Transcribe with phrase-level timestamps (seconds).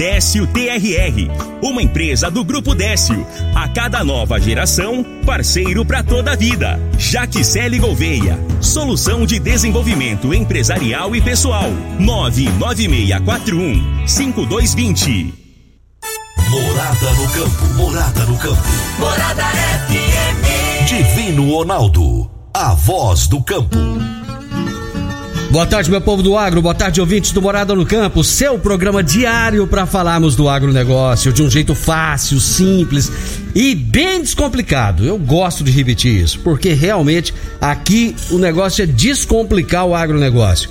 [0.00, 1.28] Décio TRR,
[1.62, 3.26] uma empresa do Grupo Décio.
[3.54, 6.80] A cada nova geração, parceiro para toda a vida.
[6.96, 11.70] Jaquicele Gouveia, solução de desenvolvimento empresarial e pessoal.
[11.98, 15.34] 99641 5220.
[16.48, 17.66] Morada no campo.
[17.74, 18.62] Morada no campo.
[18.98, 20.88] Morada FM.
[20.88, 23.76] Divino Ronaldo, a voz do campo.
[25.50, 26.62] Boa tarde, meu povo do agro.
[26.62, 28.22] Boa tarde, ouvintes do Morada no Campo.
[28.22, 33.10] Seu programa diário para falarmos do agronegócio de um jeito fácil, simples
[33.52, 35.04] e bem descomplicado.
[35.04, 40.70] Eu gosto de repetir isso, porque realmente aqui o negócio é descomplicar o agronegócio.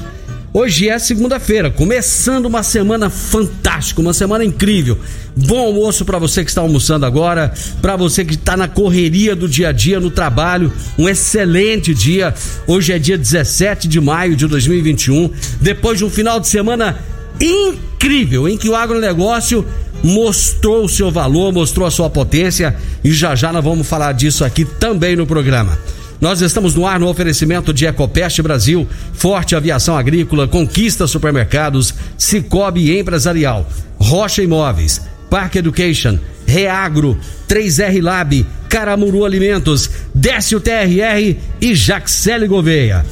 [0.51, 4.97] Hoje é segunda-feira, começando uma semana fantástica, uma semana incrível.
[5.35, 9.47] Bom almoço para você que está almoçando agora, para você que está na correria do
[9.47, 10.73] dia a dia no trabalho.
[10.97, 12.33] Um excelente dia.
[12.65, 15.29] Hoje é dia 17 de maio de 2021,
[15.61, 16.97] depois de um final de semana
[17.39, 19.63] incrível em que o agronegócio
[20.03, 24.43] mostrou o seu valor, mostrou a sua potência e já já nós vamos falar disso
[24.43, 25.77] aqui também no programa.
[26.21, 32.97] Nós estamos no ar no oferecimento de Ecopest Brasil, Forte Aviação Agrícola, Conquista Supermercados, Cicobi
[32.97, 33.65] Empresarial,
[33.97, 43.05] Rocha Imóveis, Park Education, Reagro, 3R Lab, Caramuru Alimentos, Décio TRR e Jaxele Gouveia.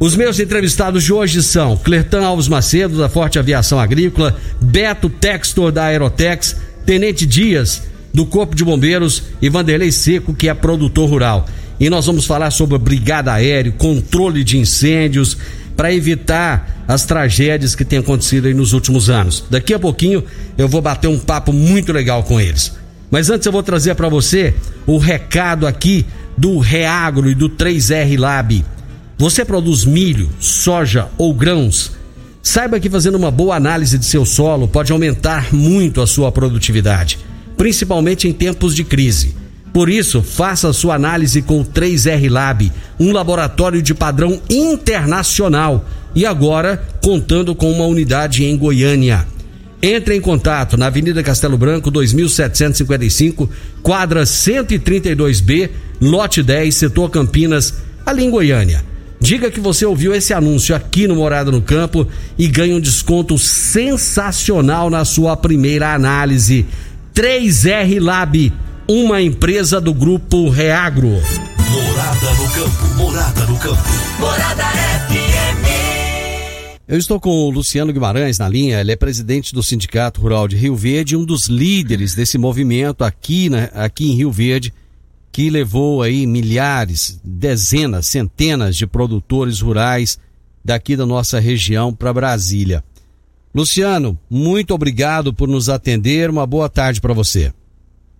[0.00, 5.70] Os meus entrevistados de hoje são Clertan Alves Macedo, da Forte Aviação Agrícola, Beto Textor,
[5.70, 11.46] da Aerotex, Tenente Dias, do Corpo de Bombeiros e Vanderlei Seco, que é produtor rural
[11.78, 15.36] e nós vamos falar sobre brigada aérea, controle de incêndios,
[15.76, 19.44] para evitar as tragédias que têm acontecido aí nos últimos anos.
[19.50, 20.24] Daqui a pouquinho
[20.56, 22.72] eu vou bater um papo muito legal com eles.
[23.10, 24.54] Mas antes eu vou trazer para você
[24.86, 28.64] o recado aqui do Reagro e do 3R Lab.
[29.18, 31.92] Você produz milho, soja ou grãos?
[32.42, 37.18] Saiba que fazendo uma boa análise de seu solo pode aumentar muito a sua produtividade,
[37.56, 39.34] principalmente em tempos de crise.
[39.74, 46.24] Por isso, faça sua análise com o 3R Lab, um laboratório de padrão internacional e
[46.24, 49.26] agora contando com uma unidade em Goiânia.
[49.82, 53.50] Entre em contato na Avenida Castelo Branco, 2755,
[53.82, 55.70] quadra 132B,
[56.00, 57.74] lote 10, setor Campinas,
[58.06, 58.84] ali em Goiânia.
[59.20, 62.06] Diga que você ouviu esse anúncio aqui no Morada no Campo
[62.38, 66.64] e ganhe um desconto sensacional na sua primeira análise.
[67.12, 68.52] 3R Lab
[68.86, 71.08] uma empresa do grupo Reagro.
[71.08, 73.82] Morada no campo, morada no campo.
[74.18, 74.64] Morada
[75.08, 75.64] FM.
[76.86, 80.56] Eu estou com o Luciano Guimarães na linha, ele é presidente do Sindicato Rural de
[80.56, 84.72] Rio Verde, um dos líderes desse movimento aqui, né, aqui em Rio Verde,
[85.32, 90.18] que levou aí milhares, dezenas, centenas de produtores rurais
[90.62, 92.84] daqui da nossa região para Brasília.
[93.54, 96.28] Luciano, muito obrigado por nos atender.
[96.28, 97.52] Uma boa tarde para você.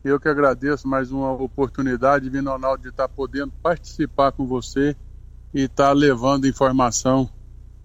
[0.04, 4.94] Eu que agradeço mais uma oportunidade, Vino Ronaldo, de estar podendo participar com você
[5.54, 7.26] e estar levando informação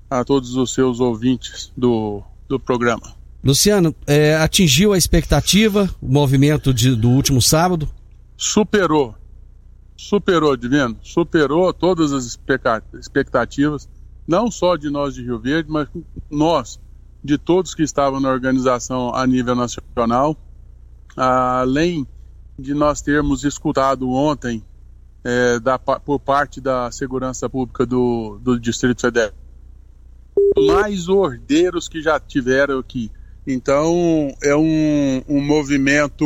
[0.10, 3.16] a todos os seus ouvintes do, do programa.
[3.42, 7.88] Luciano, é, atingiu a expectativa o movimento de, do último sábado?
[8.36, 9.15] Superou.
[9.95, 10.98] Superou, Divino.
[11.01, 12.38] Superou todas as
[12.94, 13.88] expectativas,
[14.27, 15.88] não só de nós de Rio Verde, mas
[16.30, 16.81] nós,
[17.24, 20.36] de todos que estavam na organização a nível nacional
[21.19, 22.07] além
[22.57, 24.63] de nós termos escutado ontem
[25.24, 29.33] é, da, por parte da segurança pública do, do Distrito Federal,
[30.57, 33.12] mais ordeiros que já tiveram aqui.
[33.45, 36.25] Então, é um, um movimento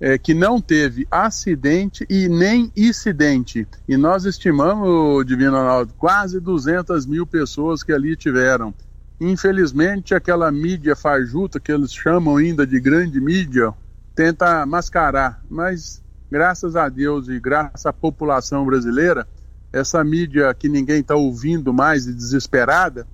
[0.00, 3.66] é, que não teve acidente e nem incidente.
[3.86, 8.72] E nós estimamos, Divino Ronaldo, quase 200 mil pessoas que ali tiveram.
[9.20, 13.74] Infelizmente, aquela mídia fajuta que eles chamam ainda de grande mídia,
[14.18, 19.28] tenta mascarar, mas graças a Deus e graças à população brasileira,
[19.72, 23.06] essa mídia que ninguém está ouvindo mais e desesperada,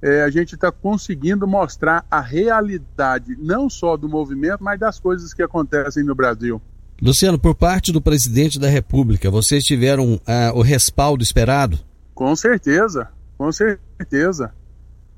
[0.00, 5.34] é, a gente está conseguindo mostrar a realidade não só do movimento, mas das coisas
[5.34, 6.62] que acontecem no Brasil.
[7.02, 10.20] Luciano, por parte do presidente da República, vocês tiveram uh,
[10.54, 11.76] o respaldo esperado?
[12.14, 14.54] Com certeza, com certeza.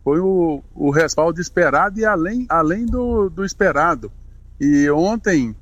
[0.03, 4.11] Foi o, o respaldo esperado e além, além do, do esperado.
[4.61, 5.55] E ontem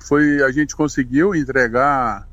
[0.00, 2.28] foi a gente conseguiu entregar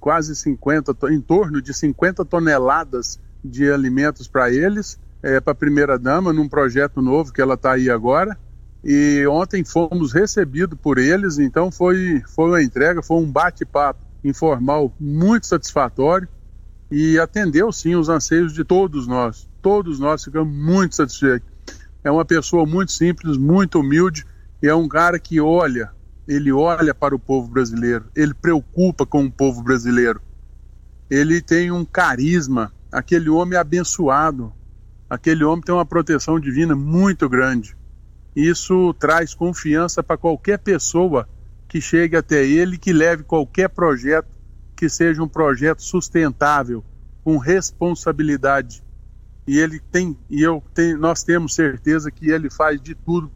[0.00, 5.98] quase 50, em torno de 50 toneladas de alimentos para eles, é, para a primeira
[5.98, 8.36] dama, num projeto novo que ela está aí agora.
[8.84, 14.94] E ontem fomos recebidos por eles, então foi, foi uma entrega, foi um bate-papo informal
[14.98, 16.28] muito satisfatório
[16.90, 19.48] e atendeu sim os anseios de todos nós.
[19.62, 21.48] Todos nós ficamos muito satisfeitos.
[22.02, 24.24] É uma pessoa muito simples, muito humilde
[24.66, 25.90] é um cara que olha,
[26.26, 30.20] ele olha para o povo brasileiro, ele preocupa com o povo brasileiro.
[31.08, 34.52] Ele tem um carisma, aquele homem é abençoado,
[35.08, 37.76] aquele homem tem uma proteção divina muito grande.
[38.34, 41.28] Isso traz confiança para qualquer pessoa
[41.68, 44.28] que chegue até ele, que leve qualquer projeto
[44.76, 46.84] que seja um projeto sustentável,
[47.24, 48.84] com responsabilidade.
[49.46, 53.32] E ele tem, e eu tenho, nós temos certeza que ele faz de tudo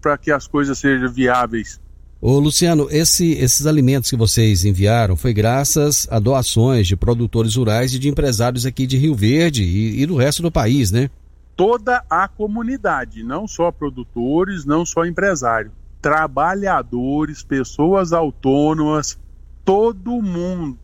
[0.00, 1.80] para que as coisas sejam viáveis.
[2.22, 7.94] Ô Luciano, esse, esses alimentos que vocês enviaram foi graças a doações de produtores rurais
[7.94, 11.08] e de empresários aqui de Rio Verde e, e do resto do país, né?
[11.56, 19.18] Toda a comunidade, não só produtores, não só empresários, trabalhadores, pessoas autônomas,
[19.64, 20.78] todo mundo,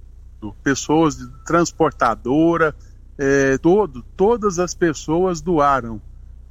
[0.62, 2.74] pessoas de transportadora,
[3.18, 6.00] é, todo, todas as pessoas doaram.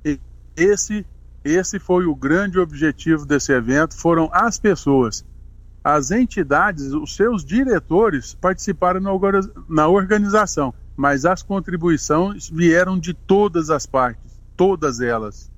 [0.03, 0.19] E
[0.55, 1.05] esse
[1.45, 5.23] esse foi o grande objetivo desse evento, foram as pessoas.
[5.83, 8.99] As entidades, os seus diretores participaram
[9.69, 15.51] na organização, mas as contribuições vieram de todas as partes, todas elas.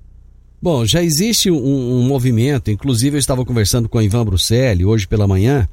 [0.60, 5.08] Bom, já existe um, um movimento, inclusive eu estava conversando com o Ivan Bruxelli hoje
[5.08, 5.66] pela manhã,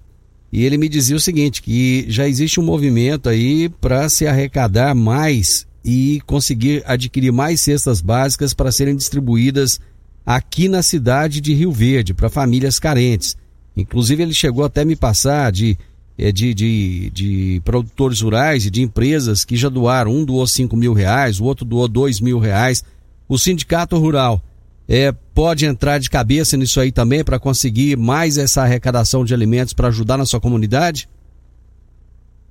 [0.50, 4.96] e ele me dizia o seguinte, que já existe um movimento aí para se arrecadar
[4.96, 9.82] mais e conseguir adquirir mais cestas básicas para serem distribuídas
[10.26, 13.38] aqui na cidade de Rio Verde para famílias carentes.
[13.78, 15.78] Inclusive ele chegou até me passar de,
[16.18, 20.12] eh, de, de, de, produtores rurais e de empresas que já doaram.
[20.12, 22.84] Um doou 5 mil reais, o outro doou 2 mil reais.
[23.28, 24.42] O sindicato rural
[24.88, 29.74] é, pode entrar de cabeça nisso aí também para conseguir mais essa arrecadação de alimentos
[29.74, 31.10] para ajudar na sua comunidade?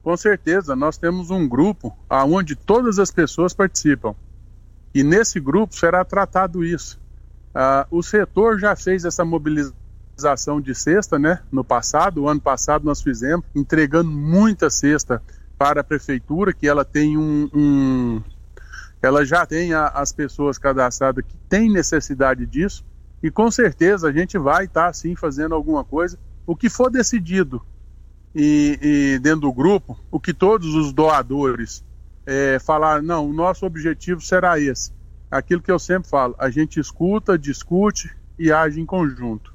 [0.03, 4.15] Com certeza, nós temos um grupo onde todas as pessoas participam.
[4.95, 7.01] E nesse grupo será tratado isso.
[7.55, 11.41] Uh, o setor já fez essa mobilização de cesta, né?
[11.53, 15.23] No passado, o ano passado nós fizemos, entregando muita cesta
[15.57, 18.23] para a prefeitura, que ela tem um, um
[19.01, 22.85] ela já tem a, as pessoas cadastradas que têm necessidade disso,
[23.23, 26.19] e com certeza a gente vai estar tá, sim fazendo alguma coisa.
[26.47, 27.63] O que for decidido
[28.35, 31.85] e, e dentro do grupo, o que todos os doadores
[32.27, 34.93] é, falar, não, o nosso objetivo será esse
[35.35, 39.53] aquilo que eu sempre falo, a gente escuta, discute e age em conjunto.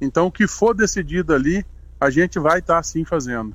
[0.00, 1.66] Então, o que for decidido ali,
[2.00, 3.54] a gente vai estar tá, sim fazendo.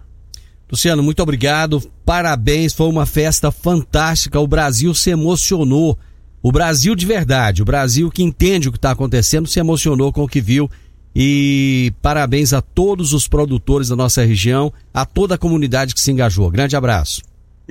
[0.70, 5.98] Luciano, muito obrigado, parabéns, foi uma festa fantástica, o Brasil se emocionou.
[6.44, 10.24] O Brasil de verdade, o Brasil que entende o que está acontecendo, se emocionou com
[10.24, 10.70] o que viu.
[11.16, 16.12] E parabéns a todos os produtores da nossa região, a toda a comunidade que se
[16.12, 16.50] engajou.
[16.50, 17.22] Grande abraço.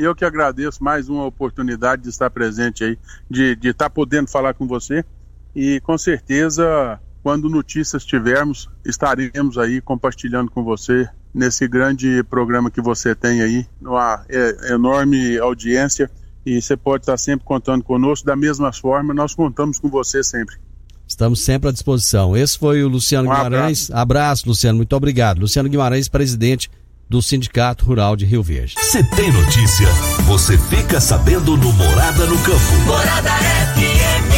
[0.00, 4.30] E eu que agradeço mais uma oportunidade de estar presente aí, de, de estar podendo
[4.30, 5.04] falar com você.
[5.54, 12.80] E com certeza, quando notícias tivermos, estaremos aí compartilhando com você nesse grande programa que
[12.80, 16.10] você tem aí, uma é, enorme audiência.
[16.46, 18.24] E você pode estar sempre contando conosco.
[18.24, 20.56] Da mesma forma, nós contamos com você sempre.
[21.06, 22.34] Estamos sempre à disposição.
[22.34, 23.90] Esse foi o Luciano um Guimarães.
[23.90, 24.02] Abraço.
[24.02, 24.78] abraço, Luciano.
[24.78, 25.40] Muito obrigado.
[25.40, 26.70] Luciano Guimarães, presidente
[27.10, 28.76] do Sindicato Rural de Rio Verde.
[28.78, 29.88] Se tem notícia,
[30.26, 32.72] você fica sabendo no Morada no Campo.
[32.86, 33.30] Morada
[33.74, 34.30] FM.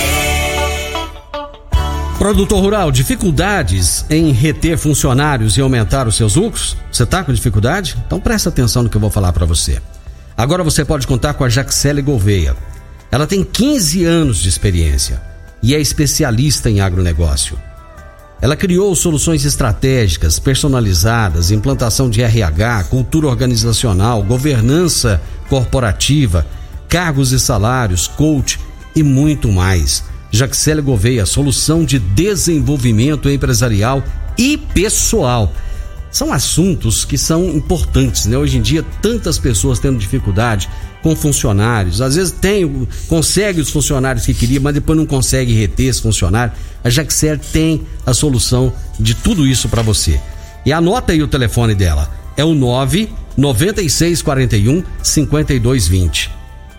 [2.16, 6.74] Produtor rural, dificuldades em reter funcionários e aumentar os seus lucros?
[6.90, 7.94] Você está com dificuldade?
[8.06, 9.78] Então presta atenção no que eu vou falar para você.
[10.34, 12.56] Agora você pode contar com a Jaxele Gouveia.
[13.10, 15.20] Ela tem 15 anos de experiência
[15.62, 17.58] e é especialista em agronegócio.
[18.42, 26.44] Ela criou soluções estratégicas, personalizadas, implantação de RH, cultura organizacional, governança corporativa,
[26.88, 28.58] cargos e salários, coach
[28.96, 30.02] e muito mais.
[30.32, 34.02] Jaxele Gouveia, solução de desenvolvimento empresarial
[34.36, 35.52] e pessoal.
[36.10, 38.36] São assuntos que são importantes, né?
[38.36, 40.68] Hoje em dia, tantas pessoas tendo dificuldade
[41.02, 42.00] com funcionários.
[42.00, 46.52] Às vezes tem, consegue os funcionários que queria, mas depois não consegue reter esse funcionário.
[46.82, 50.20] A Jaxer tem a solução de tudo isso para você.
[50.64, 52.08] E anota aí o telefone dela.
[52.36, 56.30] É o 9 9641 5220.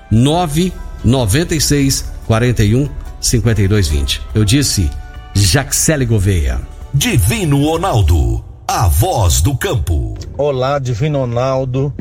[0.10, 2.90] 9 96 41
[3.20, 4.22] 5220.
[4.34, 4.90] Eu disse
[5.34, 6.62] Jaxele Gouveia.
[6.94, 10.16] Divino Ronaldo, a voz do campo.
[10.38, 11.92] Olá, Divino Ronaldo,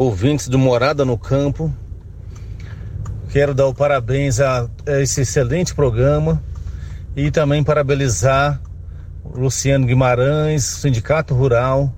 [0.00, 1.70] ouvintes do Morada no Campo.
[3.28, 6.42] Quero dar o parabéns a, a esse excelente programa
[7.14, 8.62] e também parabenizar
[9.22, 11.92] Luciano Guimarães, Sindicato Rural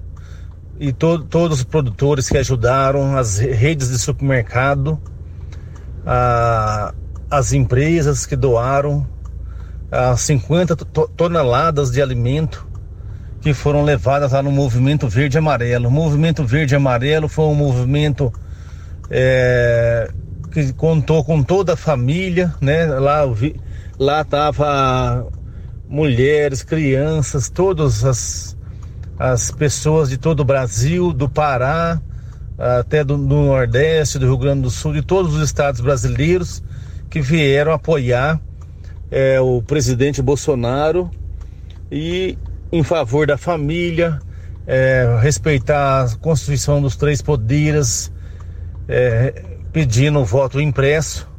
[0.80, 5.00] e to, todos os produtores que ajudaram, as redes de supermercado,
[6.04, 6.92] a,
[7.30, 9.06] as empresas que doaram
[9.92, 10.74] as 50
[11.16, 12.66] toneladas de alimento
[13.42, 15.88] que foram levadas lá no Movimento Verde Amarelo.
[15.88, 18.32] O Movimento Verde Amarelo foi um movimento
[19.10, 20.08] é,
[20.52, 22.86] que contou com toda a família, né?
[22.86, 23.56] Lá, vi,
[23.98, 25.26] lá tava
[25.88, 28.56] mulheres, crianças, todas as,
[29.18, 32.00] as pessoas de todo o Brasil, do Pará,
[32.56, 36.62] até do, do Nordeste, do Rio Grande do Sul, de todos os estados brasileiros
[37.10, 38.40] que vieram apoiar
[39.10, 41.10] é, o presidente Bolsonaro
[41.90, 42.38] e
[42.72, 44.18] em favor da família,
[44.66, 48.10] é, respeitar a Constituição dos Três Poderes,
[48.88, 51.30] é, pedindo o voto impresso.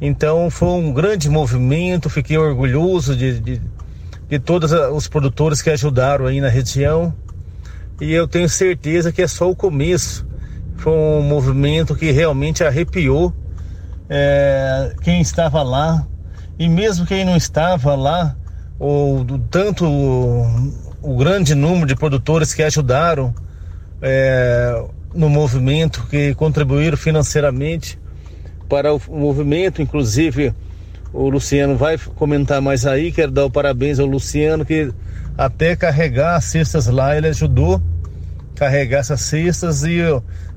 [0.00, 3.62] Então foi um grande movimento, fiquei orgulhoso de, de,
[4.28, 7.14] de todos os produtores que ajudaram aí na região.
[8.00, 10.26] E eu tenho certeza que é só o começo.
[10.76, 13.32] Foi um movimento que realmente arrepiou
[14.08, 16.04] é, quem estava lá.
[16.58, 18.36] E mesmo quem não estava lá,
[18.84, 23.32] o, tanto o, o grande número de produtores que ajudaram
[24.00, 24.84] é,
[25.14, 27.96] no movimento, que contribuíram financeiramente
[28.68, 30.52] para o movimento, inclusive
[31.12, 34.92] o Luciano vai comentar mais aí, quero dar o parabéns ao Luciano que
[35.38, 37.80] até carregar as cestas lá ele ajudou
[38.56, 39.84] carregar essas cestas.
[39.84, 39.98] E,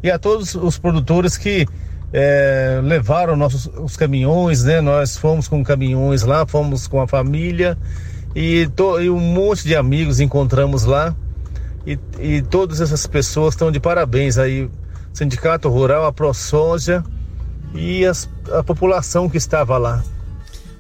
[0.02, 1.68] e a todos os produtores que
[2.12, 4.82] é, levaram nossos os caminhões, né?
[4.82, 7.78] Nós fomos com caminhões lá, fomos com a família
[8.36, 11.16] e, to, e um monte de amigos encontramos lá
[11.88, 14.68] e, e todas essas pessoas estão de parabéns aí,
[15.14, 17.04] Sindicato Rural, a ProSoja
[17.74, 20.04] e as, a população que estava lá.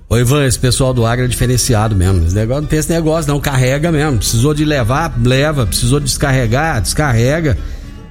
[0.07, 2.25] Ô Ivan, esse pessoal do agro é diferenciado mesmo.
[2.25, 3.39] Esse negócio, não tem esse negócio, não.
[3.39, 4.19] Carrega mesmo.
[4.19, 5.65] Precisou de levar, leva.
[5.65, 7.57] Precisou de descarregar, descarrega.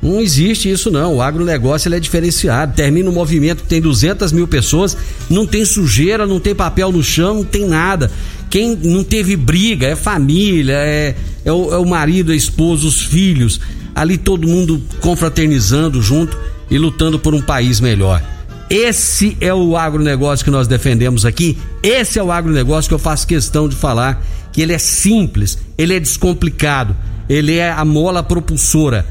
[0.02, 1.16] Não existe isso não.
[1.16, 2.74] O agronegócio ele é diferenciado.
[2.74, 4.96] Termina um movimento tem 200 mil pessoas,
[5.30, 8.10] não tem sujeira, não tem papel no chão, não tem nada.
[8.54, 13.02] Quem não teve briga é família, é, é, o, é o marido, a esposa, os
[13.02, 13.60] filhos.
[13.92, 16.38] Ali todo mundo confraternizando junto
[16.70, 18.22] e lutando por um país melhor.
[18.70, 21.58] Esse é o agronegócio que nós defendemos aqui.
[21.82, 25.96] Esse é o agronegócio que eu faço questão de falar que ele é simples, ele
[25.96, 26.96] é descomplicado,
[27.28, 29.04] ele é a mola propulsora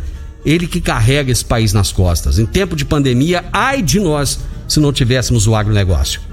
[0.45, 2.39] ele que carrega esse país nas costas.
[2.39, 6.32] Em tempo de pandemia, ai de nós se não tivéssemos o agronegócio.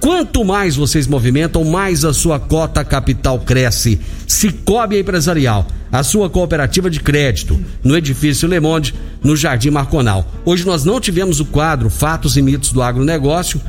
[0.00, 4.00] Quanto mais vocês movimentam, mais a sua cota capital cresce.
[4.26, 10.26] Cicobi Empresarial, a sua cooperativa de crédito, no edifício Le Monde, no Jardim Marconal.
[10.44, 13.60] Hoje nós não tivemos o quadro Fatos e Mitos do Agronegócio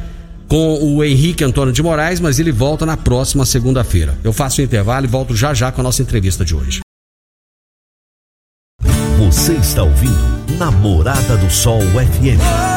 [0.47, 4.17] com o Henrique Antônio de Moraes, mas ele volta na próxima segunda-feira.
[4.23, 6.79] Eu faço o intervalo e volto já já com a nossa entrevista de hoje.
[9.17, 12.76] Você está ouvindo Namorada do Sol FM.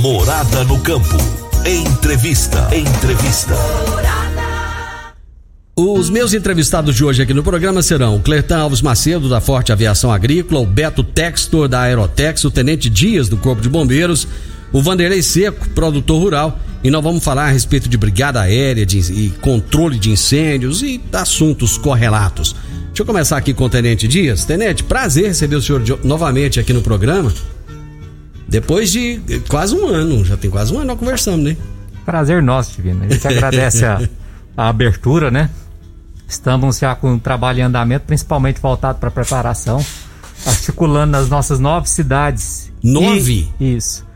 [0.00, 1.16] Morada no campo.
[1.66, 2.68] Entrevista.
[2.72, 3.56] Entrevista.
[5.76, 9.72] Os meus entrevistados de hoje aqui no programa serão o Clertan Alves Macedo, da Forte
[9.72, 14.28] Aviação Agrícola, o Beto Textor, da Aerotex, o Tenente Dias, do Corpo de Bombeiros,
[14.72, 18.98] o Vanderlei Seco, produtor rural, e nós vamos falar a respeito de brigada aérea de,
[19.00, 22.54] e controle de incêndios e assuntos correlatos.
[22.86, 24.44] Deixa eu começar aqui com o Tenente Dias.
[24.44, 27.32] Tenente, prazer receber o senhor de, novamente aqui no programa.
[28.48, 31.56] Depois de quase um ano, já tem quase um ano nós conversamos, né?
[32.04, 33.04] Prazer nosso, Divino.
[33.04, 34.00] A gente agradece a,
[34.56, 35.50] a abertura, né?
[36.26, 39.84] Estamos já com o trabalho em andamento, principalmente voltado para preparação,
[40.46, 42.72] articulando nas nossas nove cidades.
[42.82, 43.48] Nove?
[43.60, 44.06] E, isso.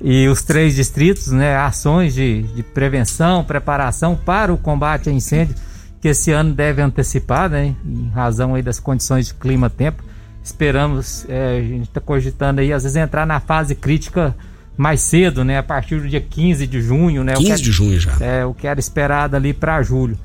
[0.00, 1.56] E os três distritos, né?
[1.56, 5.54] Ações de, de prevenção, preparação para o combate a incêndio,
[6.00, 7.74] que esse ano deve antecipar, né?
[7.84, 10.02] Em razão aí das condições de clima-tempo.
[10.46, 14.32] Esperamos, é, a gente está cogitando aí, às vezes, entrar na fase crítica
[14.76, 15.58] mais cedo, né?
[15.58, 17.34] A partir do dia 15 de junho, né?
[17.34, 18.16] 15 de junho já.
[18.20, 20.16] É, o que era esperado ali para julho.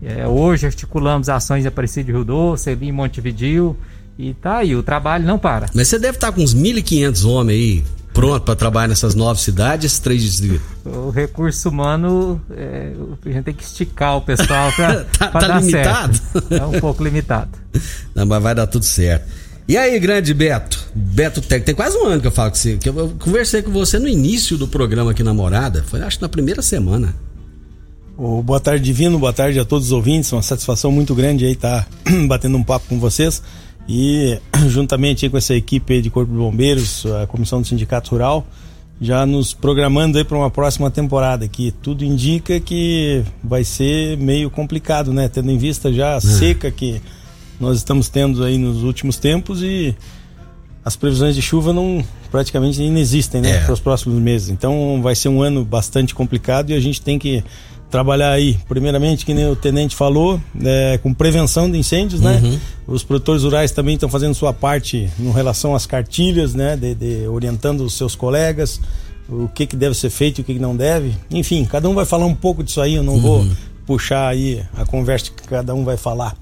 [0.00, 3.76] É, hoje articulamos ações em Aparecida de Rio Doce, ali em Montevideo,
[4.16, 5.66] e tá aí, o trabalho não para.
[5.74, 9.40] Mas você deve estar tá com uns 1.500 homens aí pronto para trabalhar nessas nove
[9.40, 10.64] cidades, três distritos?
[10.84, 12.92] O recurso humano, é,
[13.26, 16.16] a gente tem que esticar o pessoal para tá, tá dar limitado?
[16.16, 16.54] certo.
[16.54, 17.50] É um pouco limitado.
[18.14, 19.43] Não, mas vai dar tudo certo.
[19.66, 20.86] E aí, grande Beto?
[20.94, 23.70] Beto Tec, tem quase um ano que eu falo com você, que eu conversei com
[23.70, 27.14] você no início do programa aqui Namorada, foi acho na primeira semana.
[28.16, 31.52] Oh, boa tarde, Divino, boa tarde a todos os ouvintes, uma satisfação muito grande aí
[31.52, 33.42] estar tá batendo um papo com vocês
[33.88, 38.46] e juntamente com essa equipe de Corpo de Bombeiros, a Comissão do Sindicato Rural,
[39.00, 44.50] já nos programando aí para uma próxima temporada, que tudo indica que vai ser meio
[44.50, 45.26] complicado, né?
[45.26, 46.20] Tendo em vista já a é.
[46.20, 47.00] seca que
[47.60, 49.94] nós estamos tendo aí nos últimos tempos e
[50.84, 53.60] as previsões de chuva não praticamente nem existem, né, é.
[53.60, 54.50] para os próximos meses.
[54.50, 57.42] Então vai ser um ano bastante complicado e a gente tem que
[57.90, 62.40] trabalhar aí, primeiramente, que nem o tenente falou, é, com prevenção de incêndios, né?
[62.42, 62.58] Uhum.
[62.88, 66.76] Os produtores rurais também estão fazendo sua parte em relação às cartilhas, né?
[66.76, 68.80] De, de, orientando os seus colegas
[69.28, 71.14] o que, que deve ser feito e o que, que não deve.
[71.30, 73.20] Enfim, cada um vai falar um pouco disso aí, eu não uhum.
[73.20, 73.46] vou
[73.86, 76.36] puxar aí a conversa que cada um vai falar.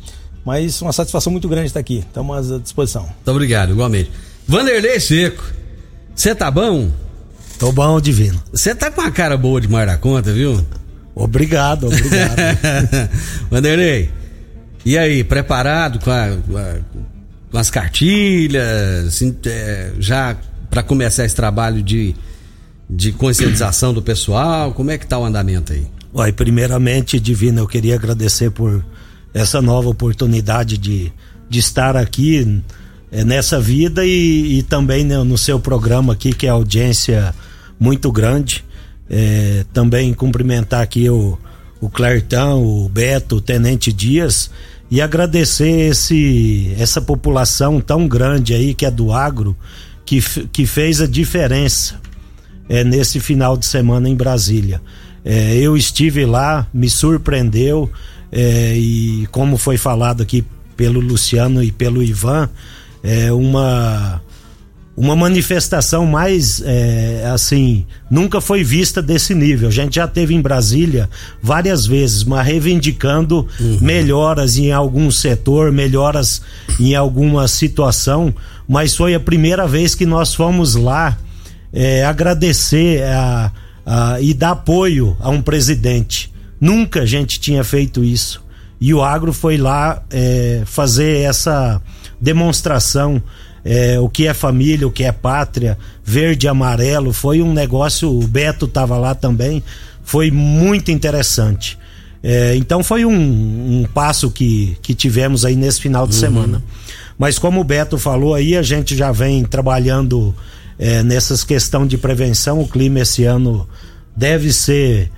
[0.45, 1.99] Mas uma satisfação muito grande estar aqui.
[1.99, 3.03] Estamos à disposição.
[3.03, 4.11] Muito obrigado, igualmente.
[4.47, 5.45] Vanderlei Seco,
[6.15, 6.91] você tá bom?
[7.59, 8.43] Tô bom, divino.
[8.51, 10.65] Você tá com a cara boa de mar da conta, viu?
[11.15, 12.37] Obrigado, obrigado.
[13.51, 14.11] Vanderlei,
[14.85, 16.37] e aí, preparado com, a,
[17.51, 20.37] com, as cartilhas, assim, é, já
[20.69, 22.17] para começar esse trabalho de,
[22.91, 24.73] de conscientização do pessoal?
[24.73, 25.87] Como é que tá o andamento aí?
[26.33, 28.85] Primeiramente, Divina, eu queria agradecer por
[29.35, 31.13] essa nova oportunidade de,
[31.49, 32.63] de estar aqui
[33.11, 37.35] é, nessa vida e, e também né, no seu programa aqui, que é audiência
[37.79, 38.65] muito grande.
[39.11, 41.39] É, também cumprimentar aqui o,
[41.81, 44.51] o Clertão, o Beto, o Tenente Dias
[44.93, 49.57] e agradecer esse, essa população tão grande aí que é do agro,
[50.05, 50.21] que,
[50.53, 51.99] que fez a diferença
[52.69, 54.83] é, nesse final de semana em Brasília.
[55.25, 57.91] É, eu estive lá, me surpreendeu
[58.33, 60.45] é, e como foi falado aqui
[60.77, 62.49] pelo Luciano e pelo Ivan,
[63.03, 64.21] é uma
[64.95, 69.69] uma manifestação mais é, assim nunca foi vista desse nível.
[69.69, 71.09] A gente já teve em Brasília
[71.43, 73.79] várias vezes, mas reivindicando uhum.
[73.81, 76.43] melhoras em algum setor, melhoras
[76.79, 78.35] em alguma situação.
[78.69, 81.19] Mas foi a primeira vez que nós fomos lá
[81.73, 83.53] é, agradecer a,
[83.85, 86.32] a, e dar apoio a um presidente.
[86.63, 88.41] Nunca a gente tinha feito isso.
[88.81, 91.83] E o agro foi lá é, fazer essa
[92.21, 93.21] demonstração
[93.65, 97.13] é, o que é família, o que é pátria, verde e amarelo.
[97.13, 99.61] Foi um negócio, o Beto estava lá também,
[100.05, 101.77] foi muito interessante.
[102.23, 106.21] É, então foi um, um, passo que, que tivemos aí nesse final de uhum.
[106.21, 106.63] semana.
[107.19, 110.33] Mas como o Beto falou aí, a gente já vem trabalhando
[110.79, 112.61] é, nessas questões de prevenção.
[112.61, 113.69] O clima esse ano
[114.17, 115.11] deve ser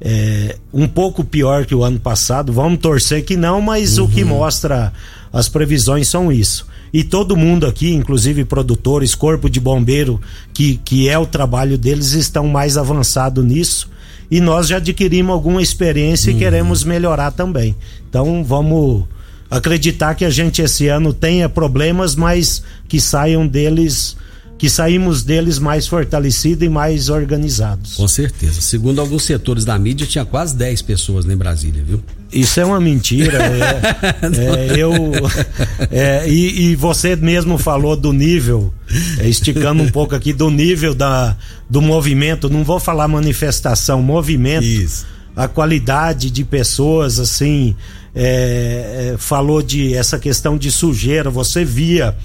[0.00, 2.52] é, um pouco pior que o ano passado.
[2.52, 4.04] Vamos torcer que não, mas uhum.
[4.04, 4.30] o que uhum.
[4.30, 4.92] mostra
[5.32, 6.66] as previsões são isso.
[6.92, 10.20] E todo mundo aqui, inclusive produtores, corpo de bombeiro,
[10.52, 13.90] que, que é o trabalho deles, estão mais avançados nisso.
[14.30, 16.36] E nós já adquirimos alguma experiência uhum.
[16.36, 17.74] e queremos melhorar também.
[18.08, 19.04] Então vamos
[19.50, 24.16] acreditar que a gente esse ano tenha problemas, mas que saiam deles
[24.64, 27.96] que saímos deles mais fortalecidos e mais organizados.
[27.96, 28.62] Com certeza.
[28.62, 32.02] Segundo alguns setores da mídia, tinha quase 10 pessoas em Brasília, viu?
[32.32, 33.40] Isso é uma mentira.
[33.44, 34.90] é, é, eu,
[35.90, 38.72] é, e, e, você mesmo falou do nível,
[39.18, 41.36] é, esticando um pouco aqui, do nível da,
[41.68, 42.48] do movimento.
[42.48, 44.64] Não vou falar manifestação, movimento.
[44.64, 45.04] Isso.
[45.36, 47.76] A qualidade de pessoas, assim,
[48.14, 51.28] é, é, falou de essa questão de sujeira.
[51.28, 52.16] Você via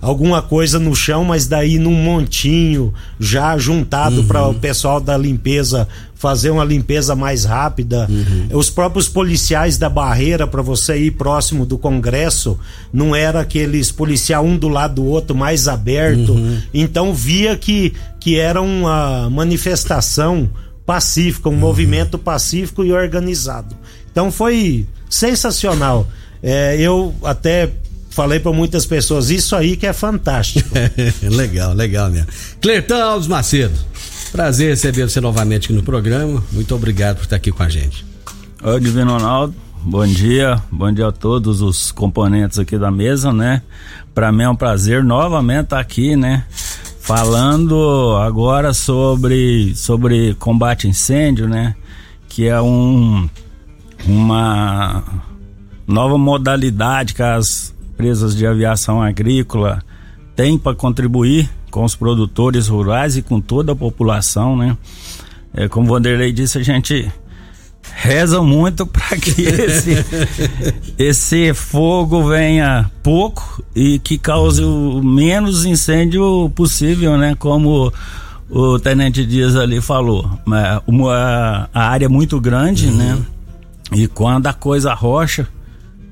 [0.00, 4.26] alguma coisa no chão, mas daí num montinho já juntado uhum.
[4.26, 8.06] para o pessoal da limpeza fazer uma limpeza mais rápida.
[8.10, 8.58] Uhum.
[8.58, 12.58] Os próprios policiais da barreira para você ir próximo do Congresso
[12.92, 16.32] não era aqueles policial um do lado do outro mais aberto.
[16.32, 16.60] Uhum.
[16.74, 20.50] Então via que que era uma manifestação
[20.84, 21.58] pacífica, um uhum.
[21.58, 23.76] movimento pacífico e organizado.
[24.10, 26.08] Então foi sensacional.
[26.42, 27.70] É, eu até
[28.18, 30.68] falei para muitas pessoas, isso aí que é fantástico.
[31.22, 32.26] legal, legal mesmo.
[32.60, 33.78] Clertão Alves Macedo,
[34.32, 36.42] prazer receber você novamente aqui no programa.
[36.50, 38.04] Muito obrigado por estar aqui com a gente.
[38.60, 39.54] Oi, Divino Ronaldo.
[39.84, 43.62] Bom dia, bom dia a todos os componentes aqui da mesa, né?
[44.12, 46.44] Para mim é um prazer novamente estar aqui, né?
[46.98, 51.76] Falando agora sobre sobre combate a incêndio, né?
[52.28, 53.30] Que é um
[54.04, 55.04] uma
[55.86, 59.82] nova modalidade que as empresas de aviação agrícola
[60.36, 64.76] têm para contribuir com os produtores rurais e com toda a população, né?
[65.52, 67.10] É, como o Vanderlei disse, a gente
[67.92, 69.96] reza muito para que esse,
[70.96, 77.34] esse fogo venha pouco e que cause o menos incêndio possível, né?
[77.36, 77.92] Como
[78.48, 80.30] o Tenente Dias ali falou.
[80.86, 82.96] Uma, a área é muito grande, uhum.
[82.96, 83.18] né?
[83.90, 85.48] E quando a coisa rocha,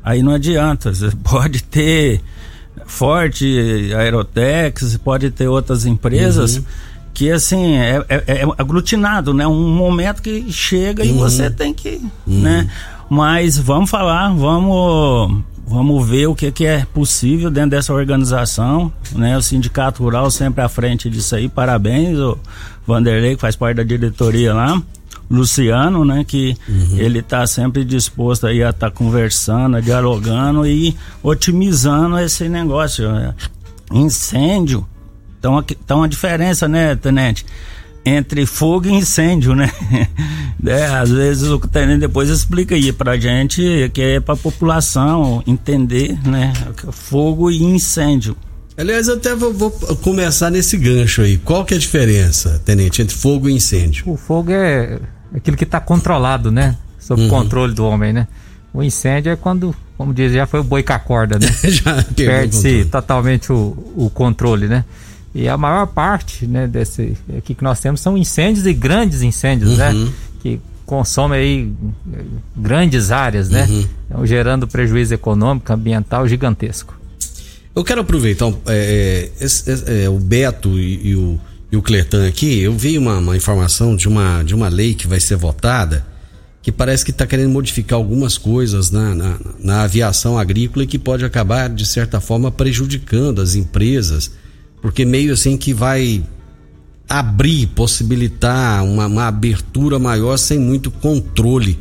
[0.07, 0.95] aí não adianta.
[0.95, 2.23] Você pode ter
[2.87, 6.57] Forte, Aerotex, pode ter outras empresas.
[6.57, 6.65] Uhum
[7.17, 9.47] que assim é, é, é, aglutinado, né?
[9.47, 11.09] Um momento que chega uhum.
[11.09, 12.43] e você tem que, uhum.
[12.43, 12.71] né?
[13.09, 19.35] Mas vamos falar, vamos vamos ver o que, que é possível dentro dessa organização, né?
[19.35, 21.49] O sindicato rural sempre à frente disso aí.
[21.49, 22.39] Parabéns, o
[22.87, 24.83] Vanderlei que faz parte da diretoria lá.
[25.29, 26.99] Luciano, né, que uhum.
[26.99, 33.11] ele está sempre disposto aí a estar tá conversando, dialogando e otimizando esse negócio.
[33.13, 33.35] Né?
[33.93, 34.87] Incêndio
[35.47, 37.47] então, então a diferença, né, tenente?
[38.05, 39.71] Entre fogo e incêndio, né?
[40.67, 46.19] é, às vezes o tenente depois explica aí pra gente que é pra população entender,
[46.27, 46.53] né?
[46.91, 48.37] Fogo e incêndio.
[48.77, 51.39] Aliás, eu até vou, vou, começar nesse gancho aí.
[51.39, 54.05] Qual que é a diferença, tenente, entre fogo e incêndio?
[54.07, 54.99] O fogo é
[55.37, 56.77] aquilo que está controlado, né?
[56.99, 57.29] Sob uhum.
[57.29, 58.27] controle do homem, né?
[58.73, 61.47] O incêndio é quando, como diz, já foi o boi com a corda, né?
[62.17, 64.85] Perde-se totalmente o, o controle, né?
[65.35, 69.77] E a maior parte, né, desse aqui que nós temos são incêndios e grandes incêndios,
[69.77, 70.05] né, uhum.
[70.07, 70.13] né?
[70.41, 71.73] Que consomem aí
[72.15, 72.25] eh,
[72.57, 73.67] grandes áreas, né?
[73.69, 73.87] Uhum.
[74.09, 76.99] Então, gerando prejuízo econômico, ambiental gigantesco.
[77.75, 81.39] Eu quero aproveitar é, esse, é, o Beto e, e, o,
[81.77, 82.61] o Clertan aqui.
[82.61, 86.07] Eu vi uma, uma informação de uma, de uma lei que vai ser votada
[86.63, 90.99] que parece que está querendo modificar algumas coisas na, na, na, aviação agrícola e que
[90.99, 94.33] pode acabar, de certa forma, prejudicando as empresas
[94.87, 96.23] porque meio assim que vai
[97.09, 101.79] abrir, possibilitar uma, uma abertura maior sem muito controle.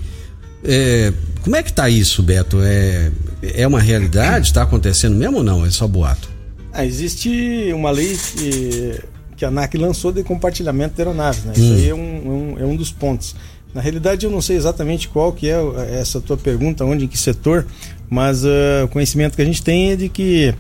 [0.63, 2.57] É, como é que tá isso, Beto?
[2.61, 3.11] É,
[3.43, 4.47] é uma realidade?
[4.47, 5.65] Está acontecendo mesmo ou não?
[5.65, 6.29] É só boato?
[6.73, 8.99] Ah, existe uma lei que,
[9.35, 11.53] que a ANAC lançou de compartilhamento de aeronaves, né?
[11.57, 11.61] Hum.
[11.61, 13.35] Isso aí é um, é um, é um dos pontos.
[13.73, 15.57] Na realidade, eu não sei exatamente qual que é
[15.99, 17.65] essa tua pergunta, onde, em que setor,
[18.09, 20.55] mas uh, o conhecimento que a gente tem é de que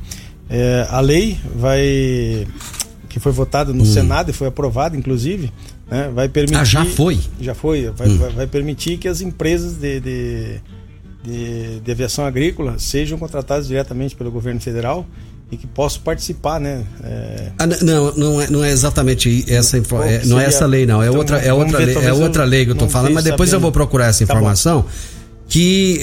[0.49, 2.45] é, a lei vai
[3.07, 3.85] que foi votada no hum.
[3.85, 5.49] Senado e foi aprovada, inclusive,
[5.89, 6.59] né, vai permitir.
[6.59, 7.17] Ah, já foi?
[7.39, 7.89] Já foi.
[7.91, 8.17] Vai, hum.
[8.35, 10.61] vai permitir que as empresas de, de,
[11.23, 15.05] de, de, aviação agrícola sejam contratadas diretamente pelo governo federal
[15.51, 16.83] e que possam participar, né?
[17.03, 17.51] É...
[17.59, 20.01] Ah, não, não é, não é exatamente essa info...
[20.01, 22.43] é, não é essa lei não, é então, outra é outra ver, lei, é outra
[22.43, 23.57] lei que eu tô falando, mas depois sabendo.
[23.57, 24.89] eu vou procurar essa tá informação tá
[25.47, 25.99] que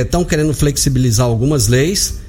[0.00, 2.20] estão é, querendo flexibilizar algumas leis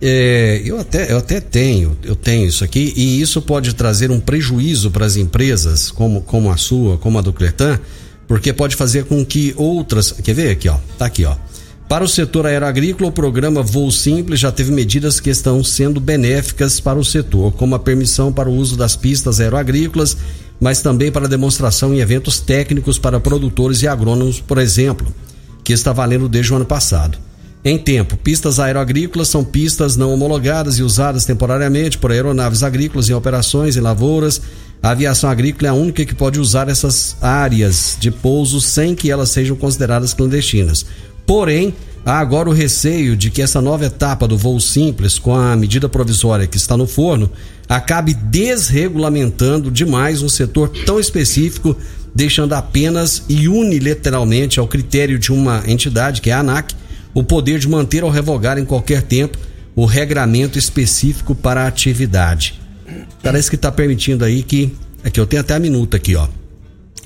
[0.00, 4.20] é, eu, até, eu até tenho, eu tenho isso aqui, e isso pode trazer um
[4.20, 7.80] prejuízo para as empresas, como, como a sua, como a do Cletan,
[8.26, 10.12] porque pode fazer com que outras.
[10.12, 10.76] Quer ver aqui, ó?
[10.96, 11.34] Tá aqui, ó.
[11.88, 16.78] Para o setor aeroagrícola, o programa Voo Simples já teve medidas que estão sendo benéficas
[16.80, 20.14] para o setor, como a permissão para o uso das pistas aeroagrícolas,
[20.60, 25.06] mas também para demonstração em eventos técnicos para produtores e agrônomos, por exemplo,
[25.64, 27.16] que está valendo desde o ano passado.
[27.64, 33.14] Em tempo, pistas aeroagrícolas são pistas não homologadas e usadas temporariamente por aeronaves agrícolas em
[33.14, 34.42] operações em lavouras.
[34.82, 39.10] A aviação agrícola é a única que pode usar essas áreas de pouso sem que
[39.10, 40.84] elas sejam consideradas clandestinas.
[41.28, 41.74] Porém,
[42.06, 45.86] há agora o receio de que essa nova etapa do voo simples, com a medida
[45.86, 47.30] provisória que está no forno,
[47.68, 51.76] acabe desregulamentando demais um setor tão específico,
[52.14, 56.74] deixando apenas e unilateralmente ao critério de uma entidade, que é a ANAC,
[57.12, 59.36] o poder de manter ou revogar em qualquer tempo
[59.76, 62.58] o regramento específico para a atividade.
[63.22, 64.74] Parece que está permitindo aí que.
[65.04, 66.26] Aqui, eu tenho até a minuta aqui, ó.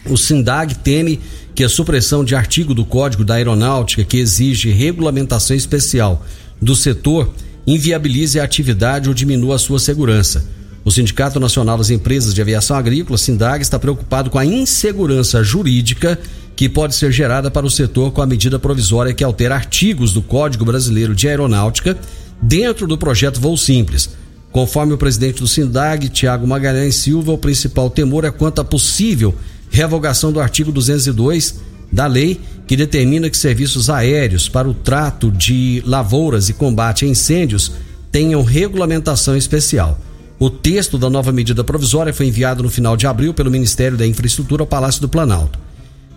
[0.09, 1.21] O SINDAG teme
[1.55, 6.25] que a supressão de artigo do Código da Aeronáutica que exige regulamentação especial
[6.61, 7.33] do setor
[7.67, 10.45] inviabilize a atividade ou diminua a sua segurança.
[10.85, 16.19] O Sindicato Nacional das Empresas de Aviação Agrícola, SINDAG, está preocupado com a insegurança jurídica
[16.57, 20.21] que pode ser gerada para o setor com a medida provisória que altera artigos do
[20.21, 21.97] Código Brasileiro de Aeronáutica
[22.41, 24.11] dentro do projeto Voo Simples.
[24.51, 29.35] Conforme o presidente do SINDAG, Tiago Magalhães Silva, o principal temor é quanto à possível
[29.73, 35.83] revogação do artigo 202 da lei que determina que serviços aéreos para o trato de
[35.85, 37.73] lavouras e combate a incêndios
[38.11, 39.99] tenham regulamentação especial.
[40.39, 44.07] O texto da nova medida provisória foi enviado no final de abril pelo Ministério da
[44.07, 45.59] Infraestrutura ao Palácio do Planalto.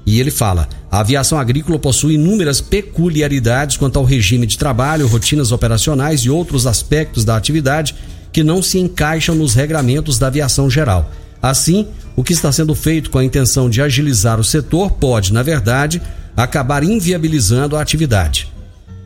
[0.06, 5.52] E ele fala: a aviação agrícola possui inúmeras peculiaridades quanto ao regime de trabalho, rotinas
[5.52, 7.96] operacionais e outros aspectos da atividade
[8.32, 11.10] que não se encaixam nos regramentos da aviação geral.
[11.42, 15.44] Assim, o que está sendo feito com a intenção de agilizar o setor pode, na
[15.44, 16.02] verdade,
[16.36, 18.52] acabar inviabilizando a atividade.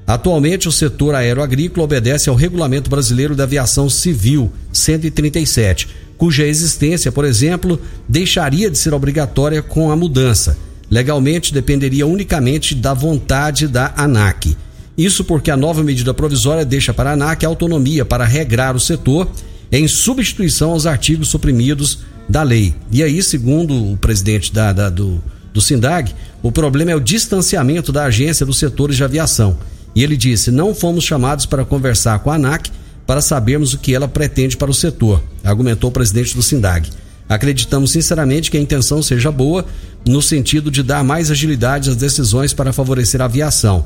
[0.07, 5.87] Atualmente, o setor aeroagrícola obedece ao Regulamento Brasileiro da Aviação Civil 137,
[6.17, 10.57] cuja existência, por exemplo, deixaria de ser obrigatória com a mudança.
[10.89, 14.57] Legalmente, dependeria unicamente da vontade da ANAC.
[14.97, 19.29] Isso porque a nova medida provisória deixa para a ANAC autonomia para regrar o setor
[19.71, 22.75] em substituição aos artigos suprimidos da lei.
[22.91, 26.13] E aí, segundo o presidente da, da do, do SINDAG,
[26.43, 29.57] o problema é o distanciamento da agência dos setores de aviação
[29.95, 32.69] e ele disse: Não fomos chamados para conversar com a ANAC
[33.05, 36.89] para sabermos o que ela pretende para o setor, argumentou o presidente do SINDAG.
[37.27, 39.65] Acreditamos sinceramente que a intenção seja boa,
[40.05, 43.85] no sentido de dar mais agilidade às decisões para favorecer a aviação.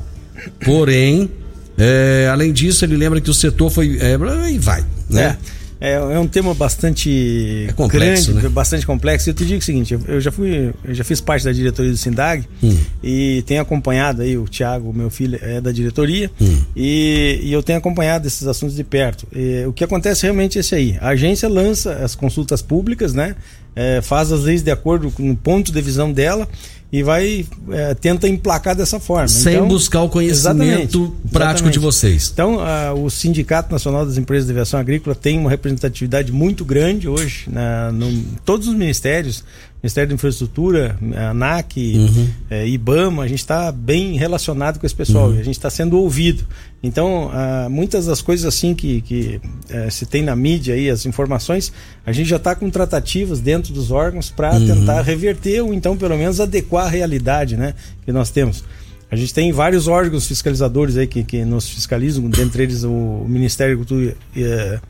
[0.64, 1.30] Porém,
[1.76, 3.98] é, além disso, ele lembra que o setor foi.
[3.98, 4.16] É,
[4.50, 5.22] e vai, né?
[5.22, 5.63] É.
[5.84, 8.48] É, é um tema bastante é complexo, grande, né?
[8.48, 9.28] bastante complexo.
[9.28, 11.96] Eu te digo o seguinte, eu já fui, eu já fiz parte da diretoria do
[11.98, 12.74] Sindag hum.
[13.02, 16.62] e tenho acompanhado aí o Thiago, meu filho, é da diretoria hum.
[16.74, 19.26] e, e, eu tenho acompanhado esses assuntos de perto.
[19.30, 20.96] E, o que acontece realmente é esse aí.
[21.02, 23.36] A agência lança as consultas públicas, né?
[23.76, 26.48] É, faz as leis de acordo com o ponto de visão dela
[26.94, 29.26] e vai é, tenta emplacar dessa forma.
[29.26, 30.96] Sem então, buscar o conhecimento exatamente,
[31.32, 31.72] prático exatamente.
[31.72, 32.30] de vocês.
[32.32, 37.08] Então, a, o Sindicato Nacional das Empresas de Aviação Agrícola tem uma representatividade muito grande
[37.08, 39.42] hoje na no, todos os ministérios.
[39.84, 42.28] Ministério da Infraestrutura, ANAC, uhum.
[42.48, 45.34] é, IBAMA, a gente está bem relacionado com esse pessoal, Uhum.
[45.38, 46.42] a gente está sendo ouvido.
[46.82, 51.04] Então, ah, muitas das coisas assim que, que eh, se tem na mídia aí, as
[51.06, 51.72] informações,
[52.04, 54.66] a gente já está com tratativas dentro dos órgãos para Uhum.
[54.66, 58.64] tentar reverter ou então pelo menos adequar a realidade né, que nós temos.
[59.10, 63.76] A gente tem vários órgãos fiscalizadores aí que, que nos fiscalizam, dentre eles o Ministério
[63.76, 64.80] da Agricultura e eh,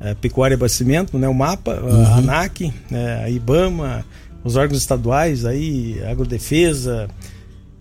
[0.00, 4.04] eh, Pecuária e Abastecimento, né, o MAPA, a ANAC, né, a IBAMA,
[4.44, 7.08] os órgãos estaduais aí, Agrodefesa,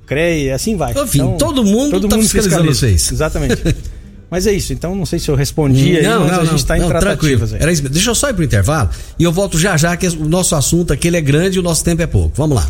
[0.06, 0.94] CREA, assim vai.
[0.94, 2.80] Enfim, todo mundo tá fiscalizando fiscaliza.
[2.80, 3.12] vocês.
[3.12, 3.62] Exatamente.
[4.30, 6.50] Mas é isso, então não sei se eu respondi aí, não, mas não, a gente
[6.52, 7.64] não, está em não, tratativas tranquilo.
[7.64, 7.90] Era isso.
[7.90, 10.94] Deixa eu só ir pro intervalo e eu volto já já, que o nosso assunto
[10.94, 12.34] aqui ele é grande e o nosso tempo é pouco.
[12.36, 12.70] Vamos lá.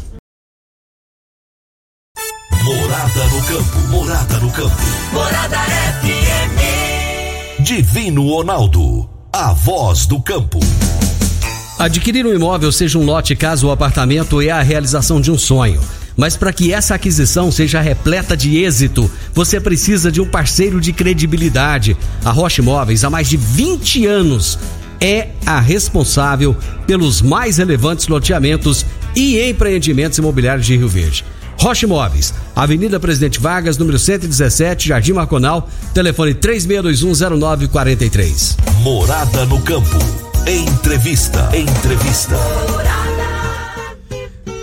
[2.63, 3.77] Morada no campo.
[3.89, 4.75] Morada no campo.
[5.11, 5.57] Morada
[6.01, 7.63] FM.
[7.63, 9.09] Divino Ronaldo.
[9.33, 10.59] A voz do campo.
[11.79, 15.79] Adquirir um imóvel, seja um lote, casa ou apartamento, é a realização de um sonho.
[16.17, 20.91] Mas para que essa aquisição seja repleta de êxito, você precisa de um parceiro de
[20.91, 21.95] credibilidade.
[22.25, 24.59] A Rocha Imóveis, há mais de 20 anos,
[24.99, 26.53] é a responsável
[26.85, 31.23] pelos mais relevantes loteamentos e empreendimentos imobiliários de Rio Verde.
[31.57, 38.57] Rocha Imóveis, Avenida Presidente Vargas, número 117, Jardim Marconal, telefone 36210943.
[38.83, 40.28] Morada no campo.
[40.47, 41.49] Entrevista.
[41.55, 42.35] Entrevista.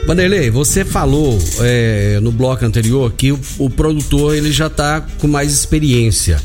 [0.07, 5.27] Vanderlei, você falou é, no bloco anterior que o, o produtor ele já está com
[5.27, 6.41] mais experiência.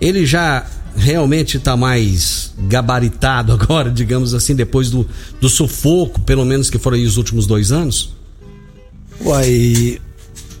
[0.00, 5.06] Ele já realmente está mais gabaritado agora, digamos assim, depois do,
[5.40, 8.14] do sufoco, pelo menos que foram aí os últimos dois anos?
[9.20, 10.00] Uai,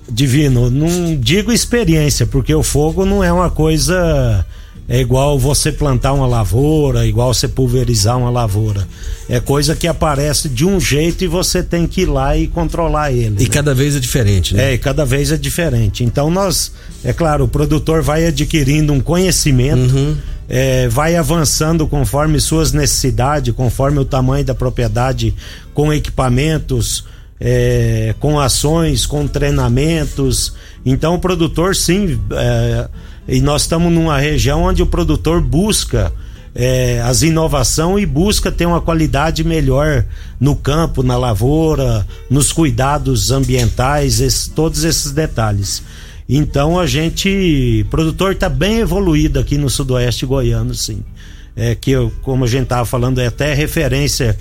[0.08, 4.44] Divino, não digo experiência, porque o fogo não é uma coisa.
[4.86, 8.86] É igual você plantar uma lavoura, igual você pulverizar uma lavoura.
[9.28, 13.10] É coisa que aparece de um jeito e você tem que ir lá e controlar
[13.10, 13.36] ele.
[13.38, 13.48] E né?
[13.50, 14.70] cada vez é diferente, né?
[14.70, 16.04] É, e cada vez é diferente.
[16.04, 16.70] Então nós,
[17.02, 20.16] é claro, o produtor vai adquirindo um conhecimento, Uhum.
[20.48, 25.34] é, vai avançando conforme suas necessidades, conforme o tamanho da propriedade,
[25.72, 27.06] com equipamentos,
[27.40, 30.52] é, com ações, com treinamentos.
[30.84, 32.88] Então o produtor sim, é,
[33.26, 36.12] e nós estamos numa região onde o produtor busca
[36.54, 40.04] é, as inovações e busca ter uma qualidade melhor
[40.38, 45.82] no campo, na lavoura, nos cuidados ambientais, esse- todos esses detalhes.
[46.28, 51.02] Então a gente, produtor está bem evoluído aqui no sudoeste goiano, sim.
[51.56, 54.36] é, que, eu, como a gente estava falando, é até referência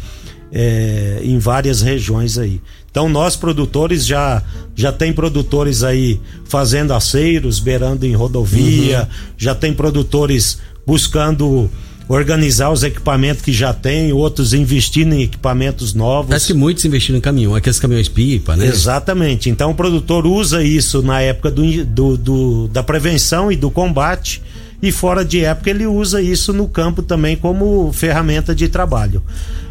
[0.52, 2.62] é, em várias regiões aí.
[2.94, 4.44] Então nós produtores já
[4.76, 9.34] já tem produtores aí fazendo aceiros, beirando em rodovia, uhum.
[9.36, 11.68] já tem produtores buscando
[12.08, 16.28] organizar os equipamentos que já tem, outros investindo em equipamentos novos.
[16.28, 18.68] Parece que muitos investindo em caminhão, aqueles caminhões pipa, né?
[18.68, 19.50] Exatamente.
[19.50, 24.40] Então o produtor usa isso na época do, do, do da prevenção e do combate
[24.84, 29.24] e fora de época ele usa isso no campo também como ferramenta de trabalho.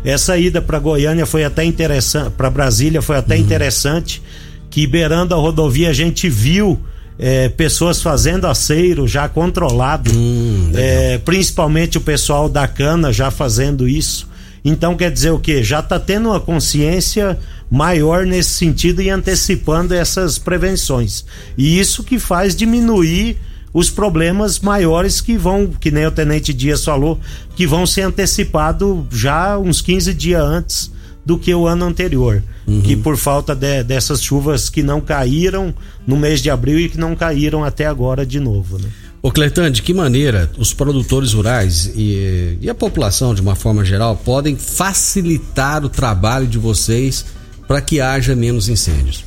[0.02, 3.42] Essa ida para Goiânia foi até interessante, para Brasília foi até uhum.
[3.42, 4.22] interessante,
[4.70, 6.80] que beirando a rodovia a gente viu
[7.18, 13.86] é, pessoas fazendo aceiro já controlado, hum, é, principalmente o pessoal da cana já fazendo
[13.86, 14.26] isso.
[14.64, 15.62] Então quer dizer o que?
[15.62, 17.38] Já está tendo uma consciência
[17.70, 21.22] maior nesse sentido e antecipando essas prevenções.
[21.58, 23.36] E isso que faz diminuir
[23.72, 27.18] os problemas maiores que vão, que nem o Tenente Dias falou,
[27.56, 30.92] que vão ser antecipados já uns 15 dias antes
[31.24, 32.42] do que o ano anterior.
[32.66, 32.82] Uhum.
[32.82, 35.74] Que por falta de, dessas chuvas que não caíram
[36.06, 38.78] no mês de abril e que não caíram até agora de novo.
[38.78, 38.88] Né?
[39.22, 43.84] Ô Cleiton, de que maneira os produtores rurais e, e a população, de uma forma
[43.84, 47.24] geral, podem facilitar o trabalho de vocês
[47.68, 49.24] para que haja menos incêndios?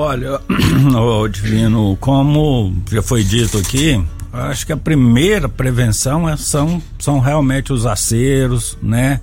[0.00, 0.40] Olha,
[0.96, 4.00] o Divino, como já foi dito aqui,
[4.32, 9.20] acho que a primeira prevenção é, são, são realmente os aceros, né?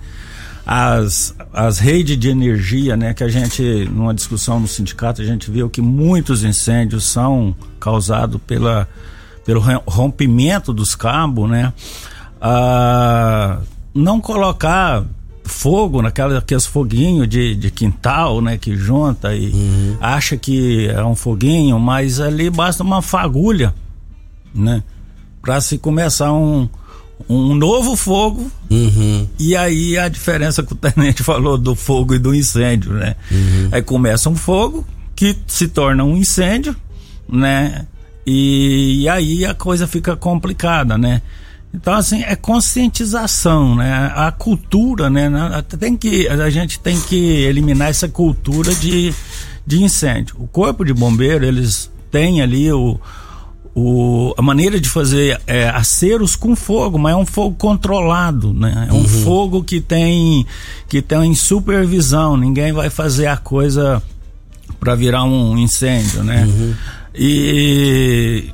[0.66, 3.14] As, as redes de energia, né?
[3.14, 8.42] Que a gente, numa discussão no sindicato, a gente viu que muitos incêndios são causados
[8.46, 8.86] pela,
[9.46, 11.72] pelo rompimento dos cabos, né?
[12.42, 13.60] Ah,
[13.94, 15.06] não colocar
[15.46, 19.98] fogo, naquela aqueles foguinhos de, de quintal, né, que junta e uhum.
[20.02, 23.74] acha que é um foguinho, mas ali basta uma fagulha,
[24.54, 24.84] né,
[25.42, 26.68] para se começar um
[27.30, 29.26] um novo fogo uhum.
[29.40, 33.16] e aí a diferença que o tenente falou do fogo e do incêndio, né?
[33.32, 33.70] Uhum.
[33.72, 36.76] Aí começa um fogo que se torna um incêndio,
[37.28, 37.86] né?
[38.28, 41.22] E, e aí a coisa fica complicada, né?
[41.76, 44.12] Então, assim, é conscientização, né?
[44.16, 45.30] A cultura, né?
[45.78, 49.14] Tem que, a gente tem que eliminar essa cultura de,
[49.68, 50.38] de incêndio.
[50.40, 52.98] O corpo de bombeiro, eles têm ali o,
[53.76, 58.88] o, a maneira de fazer é, aceros com fogo, mas é um fogo controlado, né?
[58.90, 59.08] É um uhum.
[59.08, 60.46] fogo que tem,
[60.88, 64.02] que tem supervisão, ninguém vai fazer a coisa
[64.80, 66.46] para virar um incêndio, né?
[66.46, 66.74] Uhum.
[67.14, 68.50] E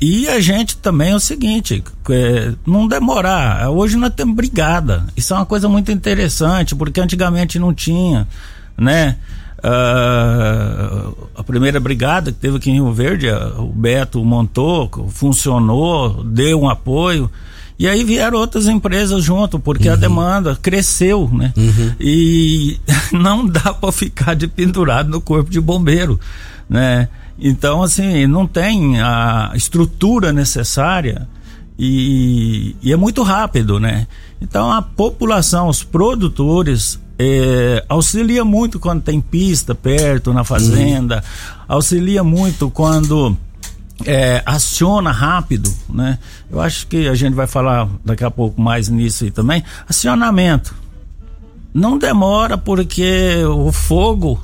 [0.00, 3.70] e a gente também é o seguinte, é, não demorar.
[3.70, 5.06] Hoje nós temos brigada.
[5.16, 8.28] Isso é uma coisa muito interessante, porque antigamente não tinha,
[8.76, 9.16] né?
[9.64, 16.60] Uh, a primeira brigada que teve aqui em Rio Verde, o Beto montou, funcionou, deu
[16.60, 17.30] um apoio.
[17.78, 19.94] E aí vieram outras empresas junto, porque uhum.
[19.94, 21.54] a demanda cresceu, né?
[21.56, 21.94] Uhum.
[21.98, 22.78] E
[23.12, 26.20] não dá para ficar de pendurado no corpo de bombeiro,
[26.68, 27.08] né?
[27.38, 31.28] Então, assim, não tem a estrutura necessária
[31.78, 34.06] e, e é muito rápido, né?
[34.40, 41.64] Então, a população, os produtores, é, auxilia muito quando tem pista perto na fazenda, uhum.
[41.68, 43.36] auxilia muito quando
[44.04, 46.18] é, aciona rápido, né?
[46.50, 49.62] Eu acho que a gente vai falar daqui a pouco mais nisso aí também.
[49.88, 50.74] Acionamento.
[51.72, 54.40] Não demora porque o fogo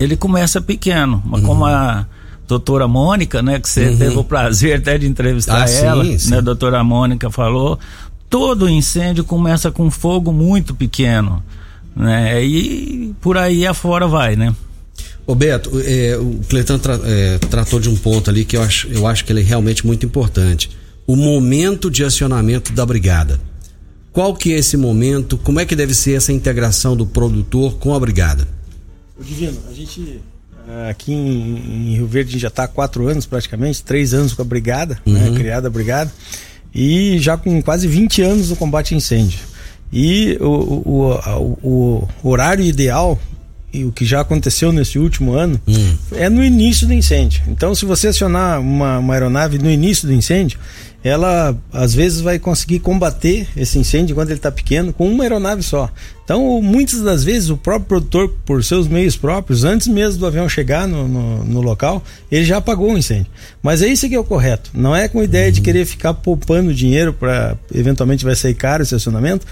[0.00, 1.46] ele começa pequeno, mas uhum.
[1.46, 2.06] como a
[2.48, 3.98] doutora Mônica, né, que você uhum.
[3.98, 6.30] teve o prazer até de entrevistar ah, ela, sim, sim.
[6.30, 7.78] né, a doutora Mônica falou,
[8.28, 11.42] todo incêndio começa com fogo muito pequeno,
[11.94, 14.54] né, e por aí afora vai, né.
[15.26, 18.88] Ô Beto, é, o Cleiton tra, é, tratou de um ponto ali que eu acho,
[18.88, 20.70] eu acho que ele é realmente muito importante.
[21.06, 23.40] O momento de acionamento da brigada.
[24.12, 25.38] Qual que é esse momento?
[25.38, 28.48] Como é que deve ser essa integração do produtor com a brigada?
[29.22, 30.20] Divino, a gente
[30.88, 34.44] aqui em, em Rio Verde já está há quatro anos praticamente, três anos com a
[34.44, 35.30] brigada, né, uhum.
[35.32, 36.12] né, criada a brigada,
[36.74, 39.38] e já com quase 20 anos no combate a incêndio.
[39.92, 43.18] E o, o, o, o horário ideal
[43.72, 45.96] e o que já aconteceu nesse último ano hum.
[46.12, 47.42] é no início do incêndio.
[47.48, 50.58] Então, se você acionar uma, uma aeronave no início do incêndio,
[51.02, 55.62] ela às vezes vai conseguir combater esse incêndio quando ele está pequeno com uma aeronave
[55.62, 55.90] só.
[56.24, 60.48] Então, muitas das vezes, o próprio produtor, por seus meios próprios, antes mesmo do avião
[60.48, 63.26] chegar no, no, no local, ele já apagou o incêndio.
[63.62, 64.70] Mas é isso que é o correto.
[64.72, 68.82] Não é com a ideia de querer ficar poupando dinheiro para eventualmente vai sair caro
[68.82, 69.44] esse acionamento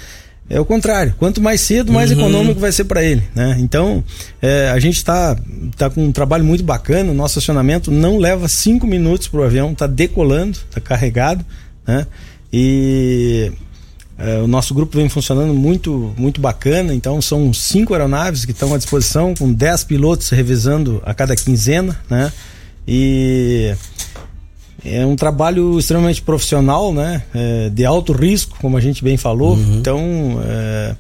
[0.51, 1.15] é o contrário.
[1.19, 2.19] Quanto mais cedo, mais uhum.
[2.19, 3.23] econômico vai ser para ele.
[3.35, 3.57] Né?
[3.61, 4.03] Então,
[4.41, 5.37] é, a gente está
[5.77, 7.11] tá com um trabalho muito bacana.
[7.11, 11.45] O nosso acionamento não leva cinco minutos para o avião, está decolando, está carregado.
[11.87, 12.07] né?
[12.53, 13.53] E
[14.19, 18.75] é, o nosso grupo vem funcionando muito, muito bacana, então são cinco aeronaves que estão
[18.75, 22.33] à disposição, com dez pilotos revisando a cada quinzena, né?
[22.87, 23.75] E
[24.93, 27.23] é um trabalho extremamente profissional, né?
[27.35, 29.55] É, de alto risco, como a gente bem falou.
[29.55, 29.77] Uhum.
[29.79, 30.97] Então, é,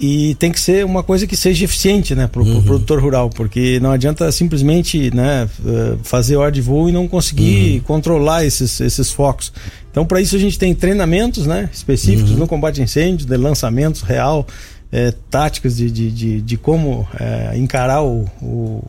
[0.00, 2.54] e tem que ser uma coisa que seja eficiente, né, para o uhum.
[2.54, 7.08] pro produtor rural, porque não adianta simplesmente, né, é, fazer hora de voo e não
[7.08, 7.80] conseguir uhum.
[7.80, 9.52] controlar esses, esses focos.
[9.90, 12.38] Então, para isso a gente tem treinamentos, né, específicos uhum.
[12.38, 14.46] no combate a incêndio, de lançamentos real,
[14.92, 18.84] é, táticas de, de, de, de como é, encarar o, o,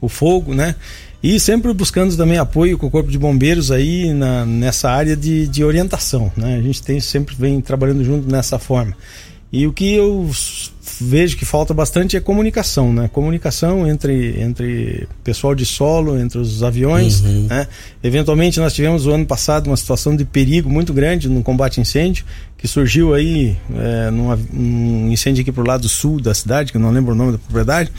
[0.00, 0.74] o fogo, né.
[1.22, 5.48] E sempre buscando também apoio com o Corpo de Bombeiros aí na, nessa área de,
[5.48, 6.30] de orientação.
[6.36, 6.56] Né?
[6.56, 8.94] A gente tem sempre vem trabalhando junto nessa forma.
[9.50, 10.30] E o que eu
[11.00, 13.08] vejo que falta bastante é comunicação, né?
[13.08, 17.46] Comunicação entre, entre pessoal de solo, entre os aviões, uhum.
[17.48, 17.66] né?
[18.02, 21.82] Eventualmente nós tivemos o ano passado uma situação de perigo muito grande no combate a
[21.82, 22.24] incêndio,
[22.58, 26.90] que surgiu aí é, num incêndio aqui pro lado sul da cidade, que eu não
[26.90, 27.90] lembro o nome da propriedade,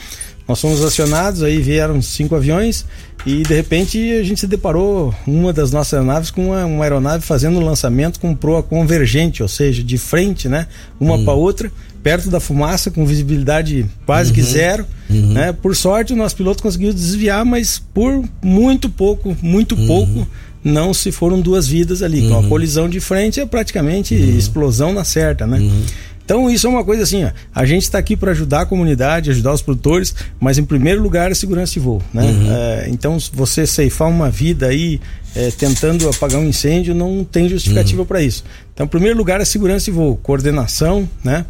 [0.50, 2.84] nós fomos acionados, aí vieram cinco aviões
[3.24, 7.24] e de repente a gente se deparou uma das nossas aeronaves com uma, uma aeronave
[7.24, 10.66] fazendo um lançamento com proa convergente, ou seja, de frente, né,
[10.98, 11.24] uma hum.
[11.24, 11.70] para outra,
[12.02, 14.34] perto da fumaça, com visibilidade quase uhum.
[14.34, 14.86] que zero.
[15.08, 15.34] Uhum.
[15.34, 15.52] Né?
[15.52, 19.86] Por sorte, o nosso piloto conseguiu desviar, mas por muito pouco, muito uhum.
[19.86, 20.28] pouco,
[20.64, 22.26] não se foram duas vidas ali.
[22.26, 22.48] Com a uhum.
[22.48, 24.36] colisão de frente é praticamente uhum.
[24.36, 25.60] explosão na certa, né?
[26.30, 29.30] Então isso é uma coisa assim, ó, a gente está aqui para ajudar a comunidade,
[29.30, 32.22] ajudar os produtores, mas em primeiro lugar é segurança de voo, né?
[32.22, 32.52] Uhum.
[32.52, 35.00] É, então você ceifar uma vida aí
[35.34, 38.06] é, tentando apagar um incêndio não tem justificativa uhum.
[38.06, 38.44] para isso.
[38.72, 41.44] Então em primeiro lugar é segurança de voo, coordenação, né?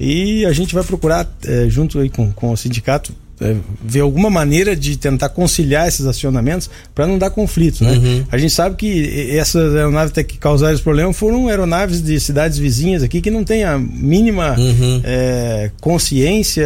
[0.00, 4.30] E a gente vai procurar é, junto aí com, com o sindicato é, ver alguma
[4.30, 7.92] maneira de tentar conciliar esses acionamentos para não dar conflito, né?
[7.92, 8.24] Uhum.
[8.30, 13.02] A gente sabe que essas aeronaves que causaram esse problema foram aeronaves de cidades vizinhas
[13.02, 15.00] aqui que não têm a mínima uhum.
[15.02, 16.64] é, consciência,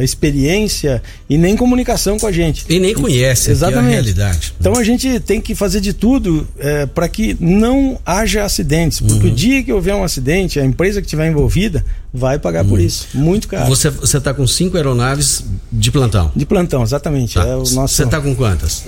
[0.00, 2.64] experiência e nem comunicação com a gente.
[2.68, 3.86] E nem conhece Exatamente.
[3.86, 4.54] a realidade.
[4.60, 9.26] Então a gente tem que fazer de tudo é, para que não haja acidentes, porque
[9.26, 9.32] uhum.
[9.32, 12.84] o dia que houver um acidente, a empresa que estiver envolvida vai pagar por uhum.
[12.84, 13.68] isso, muito caro.
[13.68, 16.32] Você está com cinco aeronaves de plantão?
[16.34, 17.34] De plantão, exatamente.
[17.34, 17.46] Tá.
[17.46, 17.94] É o nosso...
[17.94, 18.84] Você está com quantas?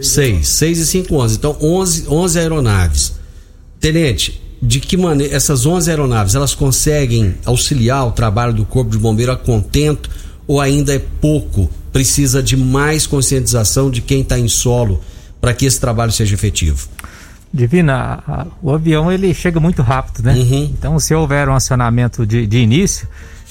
[0.00, 0.48] Seis.
[0.48, 1.36] Seis e cinco, onze.
[1.36, 3.14] Então, onze, onze aeronaves.
[3.80, 8.98] Tenente, de que maneira essas onze aeronaves, elas conseguem auxiliar o trabalho do Corpo de
[8.98, 10.08] Bombeiro a contento
[10.46, 11.70] ou ainda é pouco?
[11.92, 15.00] Precisa de mais conscientização de quem está em solo
[15.40, 16.88] para que esse trabalho seja efetivo?
[17.52, 20.34] Divina, a, o avião ele chega muito rápido, né?
[20.34, 20.64] Uhum.
[20.64, 23.06] Então, se houver um acionamento de, de início,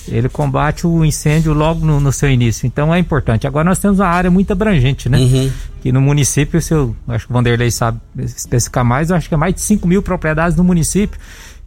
[0.07, 2.65] ele combate o incêndio logo no, no, seu início.
[2.65, 3.45] Então é importante.
[3.45, 5.19] Agora nós temos uma área muito abrangente, né?
[5.19, 5.51] Uhum.
[5.81, 9.33] Que no município, se eu acho que o Vanderlei sabe especificar mais, eu acho que
[9.35, 11.19] é mais de 5 mil propriedades no município,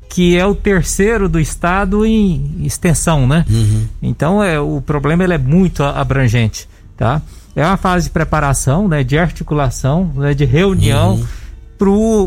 [0.08, 3.44] que é o terceiro do estado em extensão, né?
[3.48, 3.86] Uhum.
[4.02, 7.22] Então é, o problema ele é muito abrangente, tá?
[7.56, 9.04] É uma fase de preparação, né?
[9.04, 11.26] De articulação, né, de reunião uhum.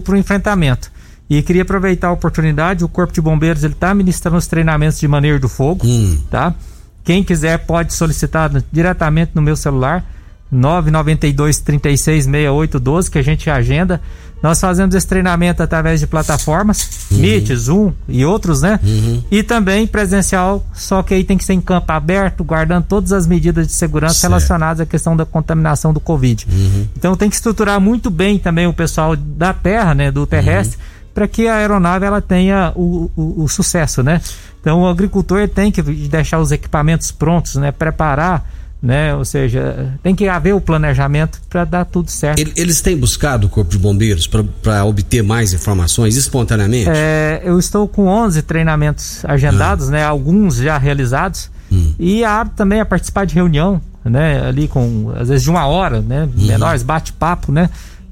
[0.04, 0.92] Para o enfrentamento.
[1.30, 5.08] E queria aproveitar a oportunidade, o Corpo de Bombeiros ele está ministrando os treinamentos de
[5.08, 6.18] manejo do fogo, hum.
[6.32, 6.56] tá?
[7.04, 10.06] Quem quiser pode solicitar diretamente no meu celular,
[10.52, 14.02] 992 36 6812, que a gente agenda.
[14.42, 17.18] Nós fazemos esse treinamento através de plataformas, uhum.
[17.18, 18.80] Meet, Zoom e outros, né?
[18.84, 19.24] Uhum.
[19.32, 23.26] E também presencial, só que aí tem que ser em campo aberto, guardando todas as
[23.26, 24.32] medidas de segurança certo.
[24.32, 26.48] relacionadas à questão da contaminação do Covid.
[26.52, 26.88] Uhum.
[26.96, 30.12] Então tem que estruturar muito bem também o pessoal da terra, né?
[30.12, 34.22] Do terrestre uhum para que a aeronave ela tenha o, o, o, sucesso, né?
[34.62, 37.72] Então o agricultor tem que deixar os equipamentos prontos, né?
[37.72, 38.48] Preparar,
[38.82, 39.16] né?
[39.16, 42.40] Ou seja, tem que haver o planejamento para dar tudo certo.
[42.56, 46.90] Eles têm buscado o Corpo de Bombeiros para obter mais informações espontaneamente?
[46.90, 49.92] É, eu estou com 11 treinamentos agendados, ah.
[49.92, 50.04] né?
[50.04, 51.50] Alguns já realizados.
[51.72, 51.94] Hum.
[52.00, 54.46] E abro também a participar de reunião, né?
[54.48, 56.24] Ali com, às vezes, de uma hora, né?
[56.24, 56.46] Uhum.
[56.46, 57.70] Menores, bate-papo, né?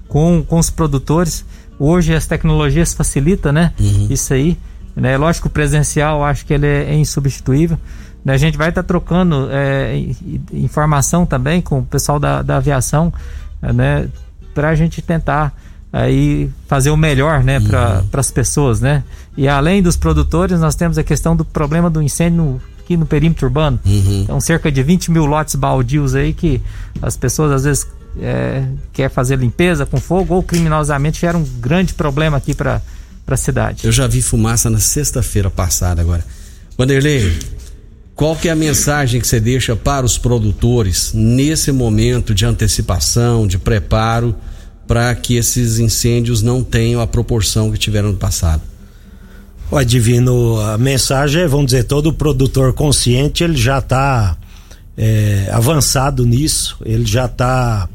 [0.07, 1.45] Com, com os produtores.
[1.79, 3.71] Hoje as tecnologias facilitam, né?
[3.79, 4.07] Uhum.
[4.09, 4.57] Isso aí.
[4.95, 5.17] Né?
[5.17, 7.77] Lógico, o presencial acho que ele é, é insubstituível.
[8.25, 8.33] Né?
[8.33, 10.03] A gente vai estar tá trocando é,
[10.51, 13.13] informação também com o pessoal da, da aviação,
[13.61, 14.09] né?
[14.53, 15.53] Para a gente tentar
[15.93, 17.59] aí fazer o melhor, né?
[17.59, 18.19] Para uhum.
[18.19, 19.03] as pessoas, né?
[19.37, 23.05] E além dos produtores, nós temos a questão do problema do incêndio no, aqui no
[23.05, 23.79] perímetro urbano.
[23.85, 24.21] Uhum.
[24.23, 26.61] Então, cerca de 20 mil lotes baldios aí que
[27.01, 27.87] as pessoas às vezes
[28.19, 32.81] é, quer fazer limpeza com fogo ou criminosamente gera um grande problema aqui para
[33.27, 33.85] a cidade.
[33.85, 36.25] Eu já vi fumaça na sexta-feira passada agora.
[36.77, 37.37] Vanderlei,
[38.15, 43.45] qual que é a mensagem que você deixa para os produtores nesse momento de antecipação,
[43.45, 44.33] de preparo
[44.87, 48.61] para que esses incêndios não tenham a proporção que tiveram no passado?
[49.69, 54.37] O Divino, a mensagem é, vamos dizer, todo produtor consciente, ele já está
[54.95, 57.89] é, avançado nisso, ele já está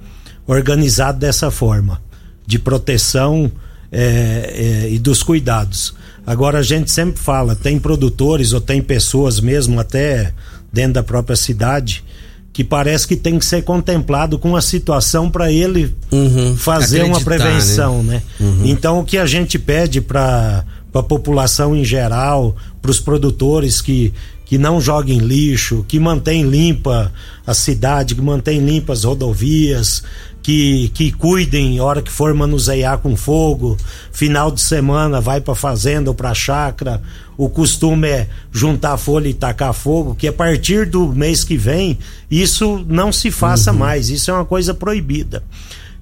[0.46, 2.02] organizado dessa forma,
[2.46, 3.50] de proteção
[3.90, 5.94] é, é, e dos cuidados.
[6.26, 10.32] Agora a gente sempre fala, tem produtores ou tem pessoas mesmo até
[10.72, 12.04] dentro da própria cidade
[12.52, 16.56] que parece que tem que ser contemplado com a situação para ele uhum.
[16.56, 18.14] fazer uma prevenção, né?
[18.14, 18.46] né?
[18.46, 18.66] Uhum.
[18.66, 24.12] Então o que a gente pede para a população em geral, para os produtores que
[24.50, 27.12] que não joguem lixo, que mantém limpa
[27.46, 30.02] a cidade, que mantém limpas as rodovias,
[30.42, 33.76] que, que cuidem hora que for manusear com fogo,
[34.12, 37.02] final de semana vai para fazenda ou para chácara.
[37.36, 41.98] O costume é juntar folha e tacar fogo, que a partir do mês que vem
[42.30, 43.78] isso não se faça uhum.
[43.78, 45.42] mais, isso é uma coisa proibida.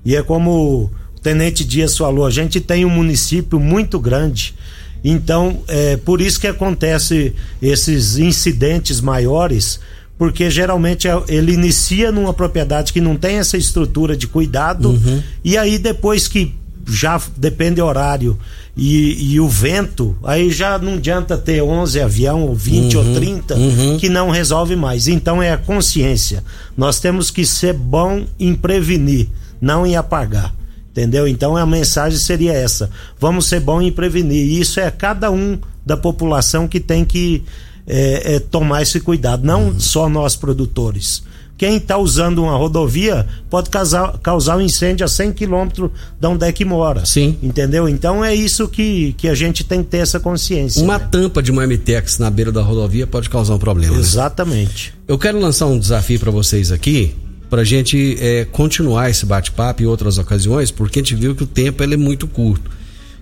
[0.04, 0.50] E é como
[0.84, 4.54] o Tenente Dias falou, a gente tem um município muito grande
[5.02, 9.80] então, é por isso que acontece esses incidentes maiores,
[10.18, 15.22] porque geralmente é, ele inicia numa propriedade que não tem essa estrutura de cuidado, uhum.
[15.44, 16.54] e aí depois que
[16.90, 18.38] já depende horário
[18.76, 23.14] e, e, o vento, aí já não adianta ter 11 avião, ou 20 uhum, ou
[23.14, 23.98] 30, uhum.
[23.98, 25.08] que não resolve mais.
[25.08, 26.44] Então é a consciência.
[26.76, 29.28] Nós temos que ser bom em prevenir,
[29.60, 30.54] não em apagar.
[30.92, 31.28] Entendeu?
[31.28, 32.88] Então a mensagem seria essa:
[33.18, 34.46] vamos ser bom em prevenir.
[34.46, 37.42] E isso é cada um da população que tem que
[37.88, 39.80] é, é, tomar esse cuidado, não uhum.
[39.80, 41.22] só nós produtores.
[41.56, 46.46] Quem está usando uma rodovia pode causar, causar um incêndio a 100 quilômetros de onde
[46.46, 47.04] é que mora.
[47.04, 47.36] Sim.
[47.42, 47.88] Entendeu?
[47.88, 50.80] Então é isso que, que a gente tem que ter essa consciência.
[50.80, 51.08] Uma né?
[51.10, 53.92] tampa de uma MTX na beira da rodovia pode causar um problema.
[53.94, 54.00] Né?
[54.00, 54.90] Exatamente.
[54.90, 55.02] Né?
[55.08, 57.16] Eu quero lançar um desafio para vocês aqui
[57.50, 61.42] para a gente é, continuar esse bate-papo em outras ocasiões, porque a gente viu que
[61.42, 62.70] o tempo ele é muito curto.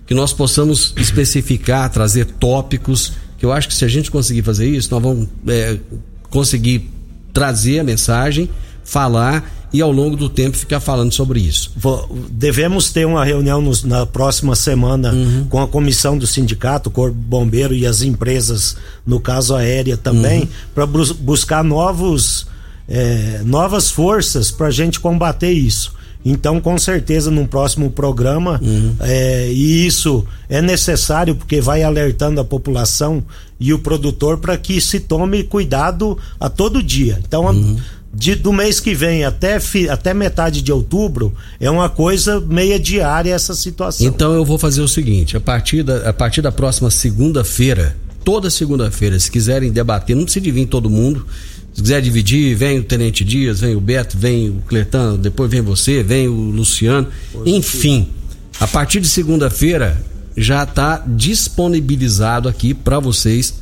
[0.05, 4.67] Que nós possamos especificar, trazer tópicos, que eu acho que se a gente conseguir fazer
[4.67, 5.77] isso, nós vamos é,
[6.29, 6.89] conseguir
[7.31, 8.49] trazer a mensagem,
[8.83, 11.71] falar e ao longo do tempo ficar falando sobre isso.
[12.31, 15.45] Devemos ter uma reunião nos, na próxima semana uhum.
[15.49, 20.47] com a comissão do sindicato, Corpo Bombeiro e as empresas, no caso aérea também, uhum.
[20.73, 22.47] para bus buscar novos
[22.87, 25.93] é, novas forças para a gente combater isso.
[26.31, 28.95] Então, com certeza, num próximo programa, uhum.
[28.99, 33.23] é, e isso é necessário porque vai alertando a população
[33.59, 37.19] e o produtor para que se tome cuidado a todo dia.
[37.25, 37.77] Então, uhum.
[38.13, 42.79] de, do mês que vem até, fi, até metade de outubro, é uma coisa meia
[42.79, 44.05] diária essa situação.
[44.05, 48.49] Então, eu vou fazer o seguinte: a partir da, a partir da próxima segunda-feira, toda
[48.49, 51.25] segunda-feira, se quiserem debater, não precisa vir todo mundo
[51.77, 55.61] se quiser dividir, vem o Tenente Dias, vem o Beto, vem o Cletano, depois vem
[55.61, 57.07] você, vem o Luciano.
[57.45, 58.09] Enfim,
[58.59, 60.03] a partir de segunda-feira
[60.35, 63.61] já está disponibilizado aqui para vocês,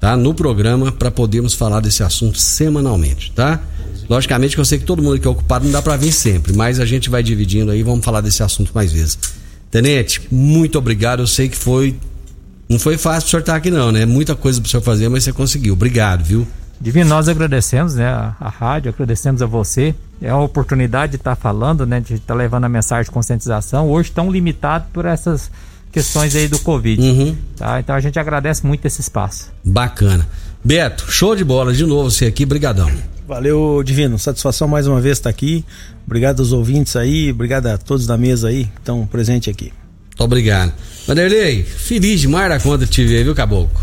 [0.00, 0.16] tá?
[0.16, 3.62] No programa para podermos falar desse assunto semanalmente, tá?
[4.10, 6.52] Logicamente que eu sei que todo mundo que é ocupado não dá para vir sempre,
[6.52, 9.16] mas a gente vai dividindo aí, vamos falar desse assunto mais vezes.
[9.70, 11.20] Tenente, muito obrigado.
[11.20, 11.94] Eu sei que foi
[12.68, 14.04] não foi fácil o senhor estar aqui não, né?
[14.04, 15.74] Muita coisa para o senhor fazer, mas você conseguiu.
[15.74, 16.44] Obrigado, viu?
[16.82, 19.94] Divino, nós agradecemos né, a, a, rádio, agradecemos a você.
[20.20, 23.10] É uma oportunidade de estar tá falando, né, de estar tá levando a mensagem de
[23.12, 23.88] conscientização.
[23.88, 25.48] Hoje tão limitado por essas
[25.92, 27.00] questões aí do Covid.
[27.00, 27.36] Uhum.
[27.56, 27.78] Tá?
[27.78, 29.52] Então a gente agradece muito esse espaço.
[29.64, 30.26] Bacana.
[30.64, 32.90] Beto, show de bola de novo você aqui, brigadão.
[33.28, 34.18] Valeu, Divino.
[34.18, 35.64] Satisfação mais uma vez estar aqui.
[36.04, 39.72] Obrigado aos ouvintes aí, obrigado a todos da mesa aí que estão presentes aqui.
[40.08, 40.72] Muito obrigado.
[41.12, 43.78] Vanderlei, feliz demais da conta de te ver, viu, Caboclo?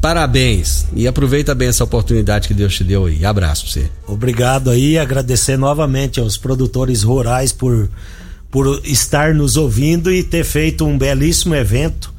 [0.00, 0.86] Parabéns.
[0.96, 3.26] E aproveita bem essa oportunidade que Deus te deu aí.
[3.26, 3.90] Abraço pra você.
[4.06, 7.90] Obrigado aí, agradecer novamente aos produtores rurais por,
[8.50, 12.10] por estar nos ouvindo e ter feito um belíssimo evento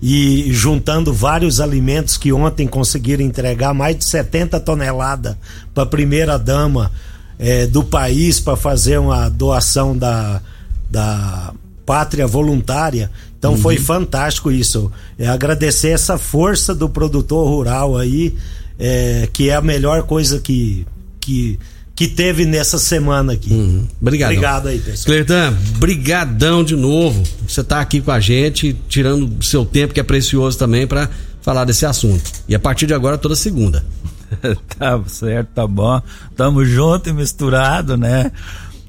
[0.00, 5.34] e juntando vários alimentos que ontem conseguiram entregar mais de 70 toneladas
[5.74, 6.92] para a primeira dama
[7.40, 10.40] é, do país para fazer uma doação da,
[10.88, 11.52] da
[11.86, 13.10] pátria voluntária.
[13.38, 13.58] Então uhum.
[13.58, 14.90] foi fantástico isso.
[15.16, 18.34] É agradecer essa força do produtor rural aí,
[18.78, 20.84] é, que é a melhor coisa que,
[21.20, 21.58] que,
[21.94, 23.52] que teve nessa semana aqui.
[23.52, 23.86] Uhum.
[24.02, 24.30] Obrigado.
[24.30, 25.04] Obrigado aí, pessoal.
[25.06, 27.22] Cleiton, brigadão de novo.
[27.46, 31.08] Você está aqui com a gente, tirando seu tempo que é precioso também para
[31.40, 32.32] falar desse assunto.
[32.48, 33.84] E a partir de agora toda segunda.
[34.76, 36.02] tá certo, tá bom.
[36.36, 38.32] Tamo junto e misturado, né?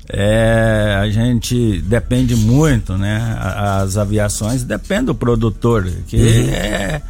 [0.10, 3.38] É, a gente depende muito, né?
[3.40, 6.50] As aviações depende do produtor, que uhum.
[6.50, 7.02] é,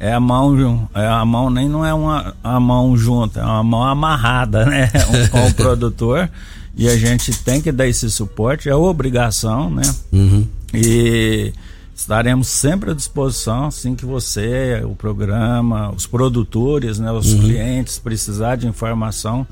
[0.00, 3.62] é a mão, é a mão nem não é uma a mão junta, é uma
[3.62, 4.90] mão amarrada, né?
[5.30, 6.30] com o produtor.
[6.74, 9.82] E a gente tem que dar esse suporte, é obrigação, né?
[10.12, 10.46] Uhum.
[10.72, 11.52] E
[11.94, 17.40] estaremos sempre à disposição, assim que você, o programa, os produtores, né, os Uhum.
[17.40, 19.44] clientes precisar de informação,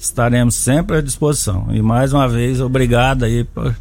[0.00, 1.68] estaremos sempre à disposição.
[1.70, 3.76] E mais uma vez, obrigado aí por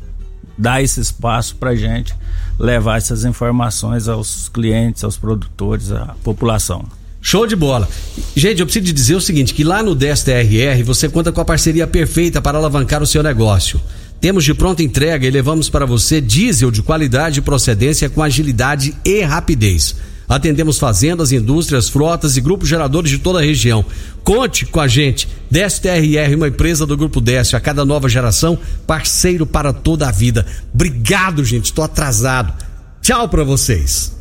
[0.58, 2.14] dar esse espaço para gente
[2.60, 6.86] levar essas informações aos clientes, aos produtores, à população.
[7.22, 7.88] Show de bola.
[8.36, 11.88] Gente, eu preciso dizer o seguinte, que lá no DSTRR você conta com a parceria
[11.88, 13.80] perfeita para alavancar o seu negócio.
[14.20, 18.94] Temos de pronta entrega e levamos para você diesel de qualidade e procedência com agilidade
[19.06, 19.96] e rapidez.
[20.30, 23.84] Atendemos fazendas, indústrias, frotas e grupos geradores de toda a região.
[24.24, 25.28] Conte com a gente.
[25.50, 30.46] DSTRR, uma empresa do Grupo Décio, a cada nova geração, parceiro para toda a vida.
[30.72, 31.66] Obrigado, gente.
[31.66, 32.54] Estou atrasado.
[33.02, 34.16] Tchau para vocês.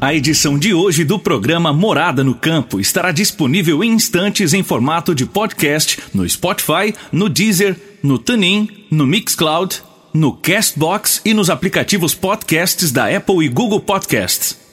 [0.00, 5.14] A edição de hoje do programa Morada no Campo estará disponível em instantes em formato
[5.14, 9.82] de podcast no Spotify, no Deezer, no TuneIn, no Mixcloud,
[10.14, 14.67] no Castbox e nos aplicativos podcasts da Apple e Google Podcasts.